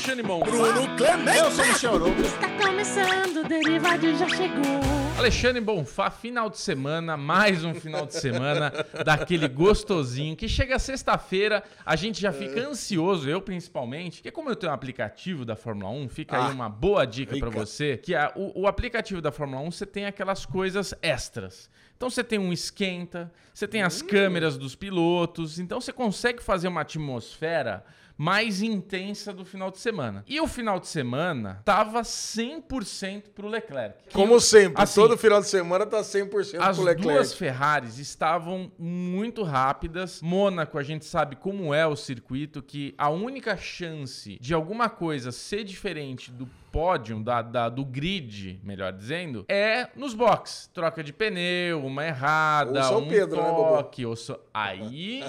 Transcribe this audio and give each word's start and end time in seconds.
Alexandre 0.00 0.22
Mon. 0.26 0.40
Bruno 0.40 0.96
Clemente. 0.96 1.36
Eu 1.38 1.50
sou 1.50 1.62
o 1.62 1.68
Michel 1.68 1.94
Arouca. 1.96 2.20
Está 2.22 2.48
começando, 2.56 3.36
o 3.44 3.46
Derivado 3.48 4.16
já 4.16 4.26
chegou. 4.30 4.80
Alexandre 5.18 5.60
Bonfá, 5.60 6.10
final 6.10 6.48
de 6.48 6.56
semana, 6.56 7.18
mais 7.18 7.62
um 7.64 7.74
final 7.74 8.06
de 8.06 8.14
semana 8.14 8.72
daquele 9.04 9.46
gostosinho 9.46 10.34
que 10.34 10.48
chega 10.48 10.78
sexta-feira, 10.78 11.62
a 11.84 11.96
gente 11.96 12.18
já 12.18 12.32
fica 12.32 12.66
ansioso, 12.66 13.28
eu 13.28 13.42
principalmente, 13.42 14.16
porque 14.22 14.30
como 14.30 14.48
eu 14.48 14.56
tenho 14.56 14.72
um 14.72 14.74
aplicativo 14.74 15.44
da 15.44 15.54
Fórmula 15.54 15.90
1, 15.90 16.08
fica 16.08 16.34
aí 16.38 16.44
Ah, 16.44 16.54
uma 16.54 16.70
boa 16.70 17.04
dica 17.06 17.36
pra 17.36 17.48
rica. 17.50 17.60
você, 17.66 17.98
que 17.98 18.14
a- 18.14 18.32
o, 18.34 18.62
o 18.62 18.66
aplicativo 18.66 19.20
da 19.20 19.30
Fórmula 19.30 19.60
1 19.60 19.70
você 19.70 19.84
tem 19.84 20.06
aquelas 20.06 20.46
coisas 20.46 20.94
extras. 21.02 21.68
Então 21.94 22.08
você 22.08 22.24
tem 22.24 22.38
um 22.38 22.50
esquenta, 22.54 23.30
você 23.52 23.68
tem 23.68 23.82
as 23.82 24.00
câmeras 24.00 24.56
dos 24.56 24.74
pilotos, 24.74 25.58
então 25.58 25.78
você 25.78 25.92
consegue 25.92 26.42
fazer 26.42 26.68
uma 26.68 26.80
atmosfera 26.80 27.84
mais 28.22 28.60
intensa 28.60 29.32
do 29.32 29.46
final 29.46 29.70
de 29.70 29.78
semana. 29.78 30.22
E 30.28 30.38
o 30.42 30.46
final 30.46 30.78
de 30.78 30.86
semana 30.88 31.62
tava 31.64 32.02
100% 32.02 33.30
pro 33.34 33.48
Leclerc. 33.48 34.10
Como 34.12 34.38
sempre, 34.38 34.82
assim, 34.82 35.00
todo 35.00 35.16
final 35.16 35.40
de 35.40 35.46
semana 35.48 35.86
tá 35.86 36.02
100% 36.02 36.56
as 36.60 36.76
pro 36.76 36.84
Leclerc. 36.84 37.14
duas 37.14 37.32
Ferraris 37.32 37.98
estavam 37.98 38.70
muito 38.78 39.42
rápidas. 39.42 40.20
Mônaco, 40.20 40.76
a 40.76 40.82
gente 40.82 41.06
sabe 41.06 41.34
como 41.34 41.72
é 41.72 41.86
o 41.86 41.96
circuito, 41.96 42.60
que 42.62 42.94
a 42.98 43.08
única 43.08 43.56
chance 43.56 44.36
de 44.38 44.52
alguma 44.52 44.90
coisa 44.90 45.32
ser 45.32 45.64
diferente 45.64 46.30
do 46.30 46.46
pódio, 46.70 47.20
da, 47.24 47.40
da- 47.42 47.68
do 47.70 47.84
grid, 47.84 48.60
melhor 48.62 48.92
dizendo, 48.92 49.44
é 49.48 49.88
nos 49.96 50.12
boxes. 50.14 50.68
Troca 50.74 51.02
de 51.02 51.12
pneu, 51.12 51.84
uma 51.84 52.04
errada, 52.06 52.80
Ou 52.80 52.84
São 52.84 52.98
um 53.00 53.08
Pedro, 53.08 53.42
né, 53.42 53.48
toque. 53.48 54.04
ou 54.06 54.14
so- 54.14 54.38
Aí 54.52 55.24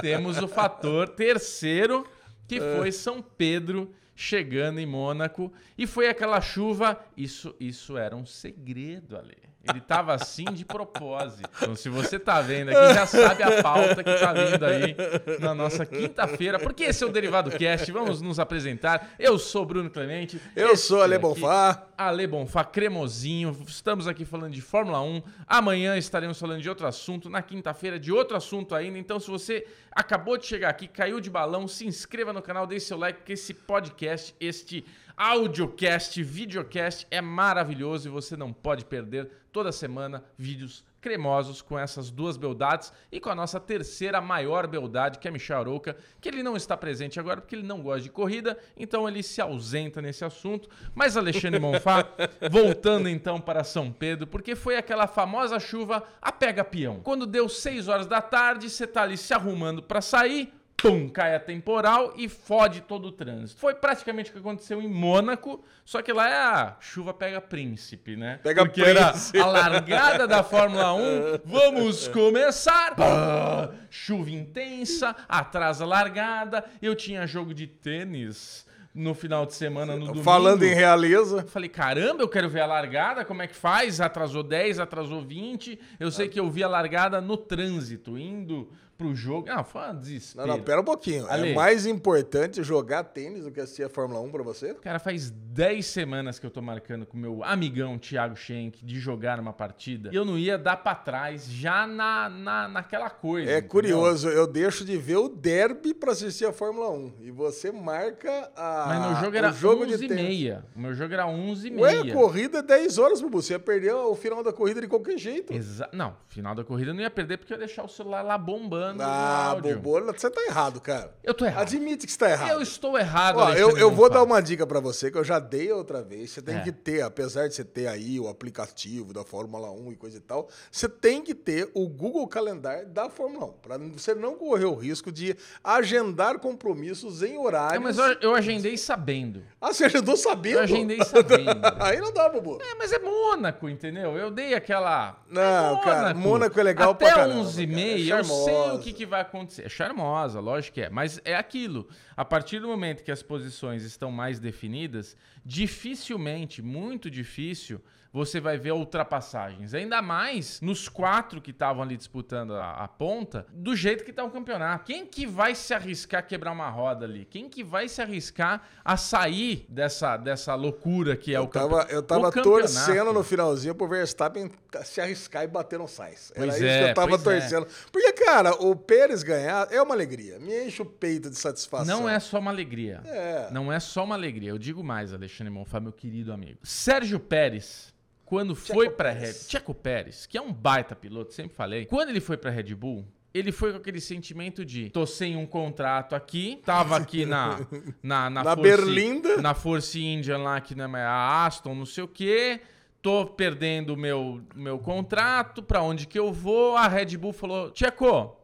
temos 0.00 0.38
o 0.38 0.48
fator 0.48 1.08
terceiro, 1.10 2.04
que 2.48 2.56
É. 2.56 2.76
foi 2.76 2.92
São 2.92 3.22
Pedro 3.22 3.92
chegando 4.14 4.78
em 4.78 4.86
Mônaco 4.86 5.52
e 5.76 5.86
foi 5.86 6.08
aquela 6.08 6.40
chuva. 6.40 7.02
Isso, 7.16 7.54
isso 7.58 7.96
era 7.96 8.14
um 8.14 8.26
segredo, 8.26 9.16
Ale. 9.16 9.36
Ele 9.68 9.80
tava 9.80 10.14
assim 10.14 10.44
de 10.44 10.64
propósito. 10.64 11.48
Então, 11.56 11.76
se 11.76 11.88
você 11.88 12.18
tá 12.18 12.40
vendo 12.40 12.70
aqui, 12.70 12.94
já 12.94 13.06
sabe 13.06 13.42
a 13.42 13.62
pauta 13.62 14.02
que 14.02 14.14
tá 14.18 14.32
vindo 14.32 14.64
aí 14.64 14.96
na 15.38 15.54
nossa 15.54 15.86
quinta-feira. 15.86 16.58
Porque 16.58 16.84
esse 16.84 17.04
é 17.04 17.06
o 17.06 17.10
Derivado 17.10 17.50
Cast. 17.52 17.90
Vamos 17.92 18.20
nos 18.20 18.40
apresentar. 18.40 19.14
Eu 19.18 19.38
sou 19.38 19.64
Bruno 19.64 19.88
Clemente. 19.88 20.40
Eu 20.56 20.76
sou 20.76 21.02
Ale 21.02 21.16
Bonfá. 21.16 21.86
Ale 21.96 22.26
Bonfá, 22.26 22.64
cremosinho. 22.64 23.56
Estamos 23.66 24.08
aqui 24.08 24.24
falando 24.24 24.52
de 24.52 24.60
Fórmula 24.60 25.00
1. 25.00 25.22
Amanhã 25.46 25.96
estaremos 25.96 26.40
falando 26.40 26.60
de 26.60 26.68
outro 26.68 26.86
assunto. 26.86 27.30
Na 27.30 27.40
quinta-feira, 27.40 28.00
de 28.00 28.10
outro 28.10 28.36
assunto 28.36 28.74
ainda. 28.74 28.98
Então, 28.98 29.20
se 29.20 29.30
você 29.30 29.64
acabou 29.92 30.36
de 30.36 30.46
chegar 30.46 30.70
aqui, 30.70 30.88
caiu 30.88 31.20
de 31.20 31.30
balão, 31.30 31.68
se 31.68 31.86
inscreva 31.86 32.32
no 32.32 32.42
canal, 32.42 32.66
deixe 32.66 32.86
seu 32.86 32.98
like, 32.98 33.20
porque 33.20 33.34
esse 33.34 33.54
podcast, 33.54 34.34
este 34.40 34.84
audiocast, 35.22 36.20
videocast 36.20 37.06
é 37.08 37.20
maravilhoso 37.20 38.08
e 38.08 38.10
você 38.10 38.36
não 38.36 38.52
pode 38.52 38.84
perder 38.84 39.30
toda 39.52 39.70
semana 39.70 40.24
vídeos 40.36 40.84
cremosos 41.00 41.62
com 41.62 41.78
essas 41.78 42.10
duas 42.10 42.36
beldades 42.36 42.92
e 43.10 43.20
com 43.20 43.30
a 43.30 43.34
nossa 43.34 43.60
terceira 43.60 44.20
maior 44.20 44.66
beldade, 44.66 45.20
que 45.20 45.28
é 45.28 45.30
Michel 45.30 45.58
Arouca, 45.58 45.96
que 46.20 46.28
ele 46.28 46.42
não 46.42 46.56
está 46.56 46.76
presente 46.76 47.20
agora 47.20 47.40
porque 47.40 47.54
ele 47.54 47.66
não 47.66 47.82
gosta 47.82 48.00
de 48.02 48.10
corrida, 48.10 48.58
então 48.76 49.08
ele 49.08 49.22
se 49.22 49.40
ausenta 49.40 50.02
nesse 50.02 50.24
assunto. 50.24 50.68
Mas 50.92 51.16
Alexandre 51.16 51.58
Monfá, 51.60 52.04
voltando 52.50 53.08
então 53.08 53.40
para 53.40 53.62
São 53.62 53.92
Pedro, 53.92 54.26
porque 54.26 54.56
foi 54.56 54.76
aquela 54.76 55.06
famosa 55.06 55.60
chuva 55.60 56.02
a 56.20 56.32
pega 56.32 56.64
peão. 56.64 57.00
Quando 57.00 57.26
deu 57.26 57.48
6 57.48 57.86
horas 57.86 58.06
da 58.08 58.20
tarde, 58.20 58.68
você 58.68 58.88
tá 58.88 59.02
ali 59.02 59.16
se 59.16 59.32
arrumando 59.32 59.82
para 59.82 60.00
sair, 60.00 60.52
pum, 60.82 61.08
cai 61.08 61.34
a 61.36 61.40
temporal 61.40 62.12
e 62.16 62.28
fode 62.28 62.80
todo 62.80 63.06
o 63.06 63.12
trânsito. 63.12 63.60
Foi 63.60 63.72
praticamente 63.72 64.30
o 64.30 64.32
que 64.32 64.40
aconteceu 64.40 64.82
em 64.82 64.88
Mônaco, 64.88 65.64
só 65.84 66.02
que 66.02 66.12
lá 66.12 66.28
é 66.28 66.34
a 66.34 66.76
chuva 66.80 67.14
pega 67.14 67.40
príncipe, 67.40 68.16
né? 68.16 68.40
Pega 68.42 68.64
Porque 68.64 68.82
era 68.82 69.10
príncipe. 69.10 69.38
a 69.38 69.46
largada 69.46 70.26
da 70.26 70.42
Fórmula 70.42 70.92
1. 70.94 71.00
Vamos 71.46 72.08
começar! 72.08 72.96
Pá! 72.96 73.70
Chuva 73.88 74.30
intensa, 74.30 75.14
atrasa 75.28 75.84
a 75.84 75.86
largada. 75.86 76.64
Eu 76.82 76.96
tinha 76.96 77.26
jogo 77.26 77.54
de 77.54 77.68
tênis 77.68 78.66
no 78.94 79.14
final 79.14 79.46
de 79.46 79.54
semana, 79.54 79.94
no 79.94 80.06
domingo. 80.06 80.24
Falando 80.24 80.64
em 80.64 80.74
realeza. 80.74 81.44
Falei, 81.44 81.68
caramba, 81.68 82.22
eu 82.22 82.28
quero 82.28 82.48
ver 82.48 82.60
a 82.60 82.66
largada, 82.66 83.24
como 83.24 83.40
é 83.40 83.46
que 83.46 83.54
faz? 83.54 84.00
Atrasou 84.00 84.42
10, 84.42 84.80
atrasou 84.80 85.22
20. 85.22 85.78
Eu 85.98 86.10
sei 86.10 86.28
que 86.28 86.38
eu 86.38 86.50
vi 86.50 86.62
a 86.62 86.68
largada 86.68 87.20
no 87.20 87.36
trânsito, 87.36 88.18
indo 88.18 88.68
pro 89.02 89.14
jogo. 89.14 89.46
Ah, 89.50 89.62
foi 89.64 89.80
uma 89.82 89.92
Não, 89.92 90.00
desespero. 90.00 90.46
não, 90.46 90.60
pera 90.62 90.80
um 90.80 90.84
pouquinho. 90.84 91.26
Ale. 91.28 91.50
É 91.50 91.54
mais 91.54 91.86
importante 91.86 92.62
jogar 92.62 93.04
tênis 93.04 93.44
do 93.44 93.50
que 93.50 93.60
assistir 93.60 93.84
a 93.84 93.88
Fórmula 93.88 94.20
1 94.20 94.30
pra 94.30 94.42
você? 94.42 94.74
Cara, 94.74 94.98
faz 94.98 95.30
10 95.30 95.84
semanas 95.86 96.38
que 96.38 96.46
eu 96.46 96.50
tô 96.50 96.62
marcando 96.62 97.04
com 97.06 97.16
meu 97.16 97.42
amigão 97.44 97.98
Thiago 97.98 98.36
Schenck 98.36 98.84
de 98.84 98.98
jogar 98.98 99.38
uma 99.40 99.52
partida. 99.52 100.10
E 100.12 100.16
eu 100.16 100.24
não 100.24 100.38
ia 100.38 100.56
dar 100.56 100.76
pra 100.76 100.94
trás 100.94 101.46
já 101.50 101.86
na, 101.86 102.28
na, 102.28 102.68
naquela 102.68 103.10
coisa. 103.10 103.50
É 103.50 103.54
entendeu? 103.58 103.68
curioso, 103.70 104.28
eu 104.28 104.46
deixo 104.46 104.84
de 104.84 104.96
ver 104.96 105.16
o 105.16 105.28
derby 105.28 105.92
pra 105.94 106.12
assistir 106.12 106.46
a 106.46 106.52
Fórmula 106.52 106.90
1. 106.90 107.12
E 107.20 107.30
você 107.30 107.70
marca 107.72 108.50
a, 108.56 108.84
Mas 108.88 109.00
meu 109.06 109.16
jogo 109.20 109.32
o 109.34 109.38
era 109.38 109.52
jogo 109.52 109.84
11 109.84 109.98
de 109.98 110.04
e 110.04 110.08
tênis. 110.08 110.22
meia. 110.24 110.64
O 110.74 110.80
meu 110.80 110.94
jogo 110.94 111.12
era 111.12 111.26
11 111.26 111.68
e 111.68 111.76
Ué, 111.76 112.02
meia. 112.02 112.12
a 112.12 112.16
corrida 112.16 112.58
é 112.58 112.62
10 112.62 112.98
horas, 112.98 113.20
Bubu. 113.20 113.42
Você 113.42 113.52
ia 113.54 113.58
perder 113.58 113.92
o 113.94 114.14
final 114.14 114.42
da 114.42 114.52
corrida 114.52 114.80
de 114.80 114.88
qualquer 114.88 115.18
jeito. 115.18 115.52
Exa 115.52 115.88
não, 115.92 116.14
final 116.28 116.54
da 116.54 116.64
corrida 116.64 116.90
eu 116.90 116.94
não 116.94 117.00
ia 117.02 117.10
perder 117.10 117.36
porque 117.38 117.52
eu 117.52 117.56
ia 117.56 117.66
deixar 117.66 117.84
o 117.84 117.88
celular 117.88 118.22
lá 118.22 118.36
bombando 118.38 118.91
Ah, 119.00 119.50
no 119.52 119.56
áudio. 119.68 119.78
Bobo, 119.80 120.12
você 120.12 120.30
tá 120.30 120.40
errado, 120.42 120.80
cara. 120.80 121.14
Eu 121.22 121.34
tô 121.34 121.44
errado. 121.44 121.62
Admite 121.62 122.06
que 122.06 122.12
você 122.12 122.18
tá 122.18 122.30
errado. 122.30 122.50
Eu 122.50 122.62
estou 122.62 122.98
errado, 122.98 123.38
Ó, 123.38 123.52
eu, 123.52 123.76
eu 123.78 123.90
vou 123.90 124.08
dar 124.10 124.22
uma 124.22 124.40
dica 124.40 124.66
pra 124.66 124.80
você 124.80 125.10
que 125.10 125.18
eu 125.18 125.24
já 125.24 125.38
dei 125.38 125.70
outra 125.72 126.02
vez. 126.02 126.30
Você 126.30 126.42
tem 126.42 126.56
É. 126.56 126.60
que 126.60 126.72
ter, 126.72 127.02
apesar 127.02 127.48
de 127.48 127.54
você 127.54 127.64
ter 127.64 127.86
aí 127.86 128.18
o 128.18 128.28
aplicativo 128.28 129.12
da 129.12 129.24
Fórmula 129.24 129.70
1 129.70 129.92
e 129.92 129.96
coisa 129.96 130.16
e 130.16 130.20
tal, 130.20 130.48
você 130.70 130.88
tem 130.88 131.22
que 131.22 131.34
ter 131.34 131.70
o 131.74 131.88
Google 131.88 132.26
Calendar 132.28 132.84
da 132.86 133.08
Fórmula 133.08 133.46
1, 133.46 133.52
Pra 133.62 133.78
você 133.78 134.14
não 134.14 134.34
correr 134.34 134.64
o 134.64 134.74
risco 134.74 135.10
de 135.12 135.36
agendar 135.62 136.38
compromissos 136.38 137.22
em 137.22 137.38
horários. 137.38 137.74
Não, 137.74 137.82
mas 137.82 137.98
eu, 137.98 138.30
eu 138.30 138.34
agendei 138.34 138.76
sabendo. 138.76 139.42
Ah, 139.60 139.72
você 139.72 139.84
agendou 139.84 140.16
sabendo? 140.16 140.56
Eu 140.56 140.62
agendei 140.62 141.02
sabendo. 141.04 141.60
aí 141.80 142.00
não 142.00 142.12
dá, 142.12 142.28
Bubu. 142.28 142.58
É, 142.60 142.74
mas 142.74 142.92
é 142.92 142.98
Mônaco, 142.98 143.68
entendeu? 143.68 144.16
Eu 144.16 144.30
dei 144.30 144.54
aquela. 144.54 145.16
Não, 145.28 145.78
é 145.78 145.80
cara, 145.82 146.14
Mônaco 146.14 146.58
é 146.58 146.62
legal 146.62 146.90
Até 146.92 147.06
pra 147.06 147.14
caramba, 147.14 147.40
11 147.40 147.62
e 147.62 147.66
cara. 147.66 147.80
É 147.80 147.84
meia, 147.84 148.14
eu 148.18 148.24
sei 148.24 148.54
o. 148.70 148.78
que, 148.82 148.92
que 148.92 149.06
vai 149.06 149.20
acontecer. 149.20 149.64
É 149.64 149.68
charmosa, 149.68 150.40
lógico 150.40 150.74
que 150.74 150.82
é. 150.82 150.90
Mas 150.90 151.20
é 151.24 151.34
aquilo. 151.34 151.88
A 152.16 152.24
partir 152.24 152.60
do 152.60 152.68
momento 152.68 153.02
que 153.02 153.10
as 153.10 153.22
posições 153.22 153.84
estão 153.84 154.10
mais 154.10 154.38
definidas, 154.38 155.16
dificilmente, 155.44 156.60
muito 156.62 157.10
difícil, 157.10 157.80
você 158.12 158.40
vai 158.40 158.58
ver 158.58 158.72
ultrapassagens. 158.72 159.72
Ainda 159.74 160.02
mais 160.02 160.60
nos 160.60 160.88
quatro 160.88 161.40
que 161.40 161.50
estavam 161.50 161.82
ali 161.82 161.96
disputando 161.96 162.54
a, 162.54 162.72
a 162.84 162.88
ponta, 162.88 163.46
do 163.52 163.74
jeito 163.74 164.04
que 164.04 164.12
tá 164.12 164.22
o 164.22 164.30
campeonato. 164.30 164.84
Quem 164.84 165.06
que 165.06 165.26
vai 165.26 165.54
se 165.54 165.72
arriscar 165.72 166.20
a 166.20 166.22
quebrar 166.22 166.52
uma 166.52 166.68
roda 166.68 167.04
ali? 167.06 167.24
Quem 167.24 167.48
que 167.48 167.64
vai 167.64 167.88
se 167.88 168.02
arriscar 168.02 168.62
a 168.84 168.96
sair 168.96 169.64
dessa, 169.68 170.16
dessa 170.16 170.54
loucura 170.54 171.16
que 171.16 171.34
é 171.34 171.40
o 171.40 171.44
Eu 171.44 171.46
tava, 171.48 171.68
campeonato? 171.68 171.92
eu 171.94 172.02
tava 172.02 172.28
O 172.28 172.32
campeonato. 172.32 172.60
torcendo 172.74 173.12
no 173.12 173.24
finalzinho 173.24 173.74
pro 173.74 173.88
Verstappen 173.88 174.50
se 174.84 175.00
arriscar 175.00 175.44
e 175.44 175.46
bater 175.46 175.78
no 175.78 175.88
Sainz. 175.88 176.32
Era 176.34 176.44
Pois 176.46 176.56
isso 176.56 176.64
é, 176.66 176.84
que 176.84 176.90
eu 176.90 176.94
tava 176.94 177.18
pois 177.18 177.44
é. 177.44 177.48
torcendo. 177.58 177.66
Porque, 177.90 178.12
cara, 178.12 178.52
o 178.62 178.76
Pérez 178.76 179.22
ganhar 179.22 179.68
é 179.70 179.80
uma 179.80 179.94
alegria. 179.94 180.38
Me 180.38 180.66
enche 180.66 180.82
o 180.82 180.86
peito 180.86 181.30
de 181.30 181.36
satisfação. 181.36 182.00
Não 182.00 182.08
é 182.08 182.18
só 182.20 182.38
uma 182.38 182.50
alegria. 182.50 183.00
É. 183.06 183.48
Não 183.50 183.72
é 183.72 183.80
só 183.80 184.04
uma 184.04 184.14
alegria. 184.14 184.50
Eu 184.50 184.58
digo 184.58 184.82
mais, 184.84 185.12
Alexandre 185.14 185.50
Monfá, 185.52 185.80
meu 185.80 185.92
querido 185.92 186.32
amigo. 186.32 186.58
Sérgio 186.62 187.18
Pérez, 187.20 187.92
quando 188.32 188.54
foi 188.56 188.88
pra 188.88 189.10
Red... 189.10 189.34
Checo 189.34 189.74
Pérez, 189.74 190.24
que 190.26 190.38
é 190.38 190.40
um 190.40 190.50
baita 190.50 190.96
piloto, 190.96 191.34
sempre 191.34 191.54
falei. 191.54 191.84
Quando 191.84 192.08
ele 192.08 192.20
foi 192.20 192.38
pra 192.38 192.50
Red 192.50 192.74
Bull, 192.74 193.04
ele 193.34 193.52
foi 193.52 193.72
com 193.72 193.76
aquele 193.76 194.00
sentimento 194.00 194.64
de 194.64 194.88
tô 194.88 195.04
sem 195.04 195.36
um 195.36 195.44
contrato 195.44 196.14
aqui, 196.14 196.62
tava 196.64 196.96
aqui 196.96 197.26
na 197.26 197.60
na, 198.02 198.30
Na 198.30 198.42
Force- 198.42 198.62
Berlinda. 198.62 199.36
na 199.42 199.52
Force 199.52 200.02
Indian 200.02 200.38
lá 200.38 200.60
que 200.62 200.74
não 200.74 200.96
é 200.96 201.02
a 201.04 201.44
Aston, 201.44 201.74
não 201.74 201.84
sei 201.84 202.04
o 202.04 202.08
quê. 202.08 202.60
Tô 203.02 203.26
perdendo 203.26 203.90
o 203.92 203.96
meu 203.98 204.42
meu 204.54 204.78
contrato, 204.78 205.62
pra 205.62 205.82
onde 205.82 206.06
que 206.06 206.18
eu 206.18 206.32
vou? 206.32 206.74
A 206.76 206.88
Red 206.88 207.18
Bull 207.18 207.34
falou: 207.34 207.70
"Checo, 207.74 208.34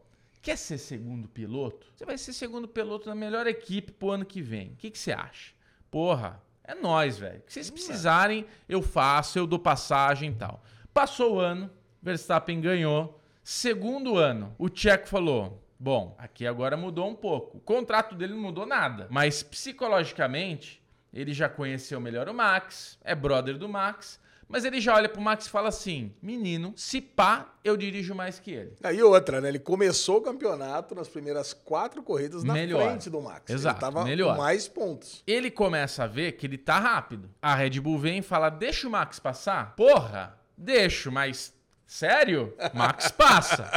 quer 0.42 0.58
ser 0.58 0.76
segundo 0.76 1.28
piloto? 1.28 1.86
Você 1.96 2.04
vai 2.04 2.18
ser 2.18 2.34
segundo 2.34 2.68
piloto 2.68 3.08
na 3.08 3.14
melhor 3.14 3.46
equipe 3.46 3.90
pro 3.92 4.10
ano 4.10 4.26
que 4.26 4.42
vem. 4.42 4.72
O 4.72 4.76
que 4.76 4.90
que 4.90 4.98
você 4.98 5.12
acha?" 5.12 5.52
Porra, 5.90 6.42
é 6.68 6.74
nós, 6.74 7.16
velho. 7.16 7.40
Que 7.46 7.52
vocês 7.52 7.70
precisarem, 7.70 8.44
eu 8.68 8.82
faço, 8.82 9.38
eu 9.38 9.46
dou 9.46 9.58
passagem 9.58 10.32
e 10.32 10.34
tal. 10.34 10.62
Passou 10.92 11.36
o 11.36 11.40
ano, 11.40 11.70
Verstappen 12.02 12.60
ganhou. 12.60 13.18
Segundo 13.42 14.18
ano, 14.18 14.54
o 14.58 14.68
Checo 14.72 15.08
falou: 15.08 15.64
Bom, 15.80 16.14
aqui 16.18 16.46
agora 16.46 16.76
mudou 16.76 17.08
um 17.08 17.14
pouco. 17.14 17.56
O 17.56 17.60
contrato 17.60 18.14
dele 18.14 18.34
não 18.34 18.42
mudou 18.42 18.66
nada. 18.66 19.06
Mas 19.08 19.42
psicologicamente, 19.42 20.82
ele 21.10 21.32
já 21.32 21.48
conheceu 21.48 21.98
melhor 21.98 22.28
o 22.28 22.34
Max, 22.34 22.98
é 23.02 23.14
brother 23.14 23.56
do 23.56 23.66
Max. 23.66 24.20
Mas 24.48 24.64
ele 24.64 24.80
já 24.80 24.94
olha 24.94 25.08
pro 25.08 25.20
Max 25.20 25.46
e 25.46 25.50
fala 25.50 25.68
assim: 25.68 26.14
menino, 26.22 26.72
se 26.74 27.00
pá, 27.00 27.52
eu 27.62 27.76
dirijo 27.76 28.14
mais 28.14 28.38
que 28.40 28.50
ele. 28.50 28.72
Aí 28.82 29.02
outra, 29.02 29.40
né? 29.40 29.48
Ele 29.48 29.58
começou 29.58 30.18
o 30.18 30.20
campeonato 30.22 30.94
nas 30.94 31.06
primeiras 31.08 31.52
quatro 31.52 32.02
corridas 32.02 32.42
na 32.42 32.54
Melhor. 32.54 32.82
frente 32.88 33.10
do 33.10 33.20
Max. 33.20 33.50
Exato, 33.50 33.76
Ele 33.76 33.80
tava 33.80 34.04
melhor. 34.04 34.34
com 34.36 34.42
mais 34.42 34.66
pontos. 34.66 35.22
Ele 35.26 35.50
começa 35.50 36.04
a 36.04 36.06
ver 36.06 36.32
que 36.32 36.46
ele 36.46 36.56
tá 36.56 36.78
rápido. 36.78 37.28
A 37.42 37.54
Red 37.54 37.78
Bull 37.80 37.98
vem 37.98 38.18
e 38.18 38.22
fala: 38.22 38.48
deixa 38.48 38.88
o 38.88 38.90
Max 38.90 39.18
passar? 39.18 39.76
Porra, 39.76 40.38
deixo, 40.56 41.12
mas 41.12 41.52
sério? 41.86 42.54
Max 42.72 43.10
passa. 43.12 43.70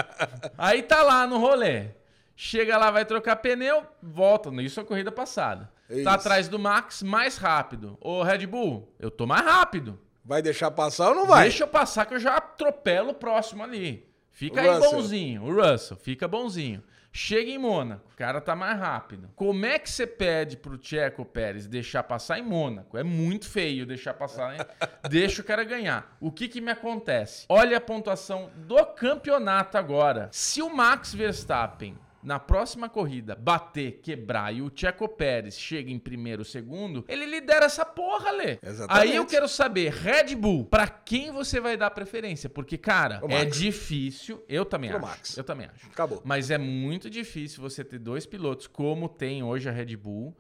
Aí 0.58 0.84
tá 0.84 1.04
lá 1.04 1.28
no 1.28 1.38
rolê. 1.38 1.90
Chega 2.34 2.78
lá, 2.78 2.90
vai 2.90 3.06
trocar 3.06 3.36
pneu, 3.36 3.84
volta. 4.02 4.50
Isso 4.64 4.80
é 4.80 4.84
a 4.84 4.86
corrida 4.86 5.12
passada. 5.12 5.70
Isso. 5.90 6.06
Tá 6.06 6.14
atrás 6.14 6.48
do 6.48 6.58
Max, 6.58 7.04
mais 7.04 7.38
rápido. 7.38 7.98
Ô, 8.00 8.24
Red 8.24 8.48
Bull, 8.48 8.92
eu 8.98 9.12
tô 9.12 9.28
mais 9.28 9.44
rápido. 9.44 10.00
Vai 10.24 10.42
deixar 10.42 10.72
passar 10.72 11.10
ou 11.10 11.16
não 11.16 11.26
vai? 11.26 11.44
Deixa 11.44 11.64
eu 11.64 11.68
passar 11.68 12.06
que 12.06 12.14
eu 12.14 12.20
já 12.20 12.38
atropelo 12.38 13.10
o 13.10 13.16
próximo 13.16 13.64
ali. 13.64 14.08
Fica 14.32 14.62
aí 14.62 14.80
bonzinho. 14.80 15.44
O 15.44 15.54
Russell, 15.54 15.98
fica 15.98 16.28
bonzinho. 16.28 16.84
Chega 17.14 17.52
em 17.52 17.58
Mônaco, 17.58 18.10
o 18.14 18.16
cara 18.16 18.40
tá 18.40 18.56
mais 18.56 18.80
rápido. 18.80 19.30
Como 19.36 19.66
é 19.66 19.78
que 19.78 19.90
você 19.90 20.08
pede 20.08 20.56
pro 20.56 20.80
Checo 20.82 21.26
Pérez 21.26 21.68
deixar 21.68 22.04
passar 22.04 22.40
em 22.40 22.42
Mônaco? 22.42 22.98
É 22.98 23.04
muito 23.04 23.50
feio 23.50 23.86
deixar 23.86 24.14
passar, 24.14 24.54
hein? 24.54 24.66
Deixa 25.10 25.42
o 25.42 25.46
cara 25.46 25.66
ganhar. 25.66 26.16
O 26.22 26.32
que 26.32 26.48
que 26.48 26.62
me 26.62 26.72
acontece? 26.72 27.46
Olha 27.50 27.78
a 27.78 27.82
pontuação 27.82 28.50
do 28.56 28.86
campeonato 28.86 29.78
agora. 29.78 30.30
Se 30.32 30.62
o 30.62 30.74
Max 30.74 31.14
Verstappen 31.14 31.98
na 32.24 32.40
próxima 32.40 32.90
corrida 32.90 33.36
bater, 33.36 34.00
quebrar 34.02 34.54
e 34.54 34.62
o 34.62 34.72
Checo 34.74 35.08
Pérez 35.08 35.60
chega 35.60 35.92
em 35.92 36.00
primeiro 36.00 36.44
segundo, 36.46 37.04
ele 37.08 37.26
lidera 37.26 37.66
essa 37.66 37.86
porra, 37.86 38.32
Lê. 38.32 38.60
Exatamente. 38.62 39.10
Aí 39.10 39.16
eu 39.16 39.26
quero 39.26 39.48
saber, 39.48 39.92
Red 39.92 40.36
Bull, 40.36 40.66
pra 40.66 40.88
quem 40.88 41.32
você 41.32 41.60
vai 41.60 41.78
dar 41.78 41.92
preferência? 41.92 42.50
Porque, 42.50 42.78
cara, 42.78 43.22
é 43.30 43.46
difícil. 43.46 44.44
Eu 44.48 44.66
também 44.66 44.90
Pro 44.90 45.00
acho. 45.00 45.08
Max. 45.08 45.38
Eu 45.38 45.44
também 45.44 45.68
acho. 45.68 45.88
Acabou. 45.88 46.22
Mas 46.24 46.52
é 46.52 46.58
muito 46.58 47.10
difícil 47.10 47.62
você 47.62 47.84
ter 47.84 48.00
dois 48.00 48.26
pilotos, 48.26 48.68
como 48.68 49.10
tem 49.10 49.44
hoje 49.44 49.70
a 49.70 49.72
Red 49.72 49.96
Bull, 49.96 50.36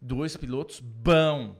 dois 0.00 0.36
pilotos 0.36 0.80
bom. 0.80 1.56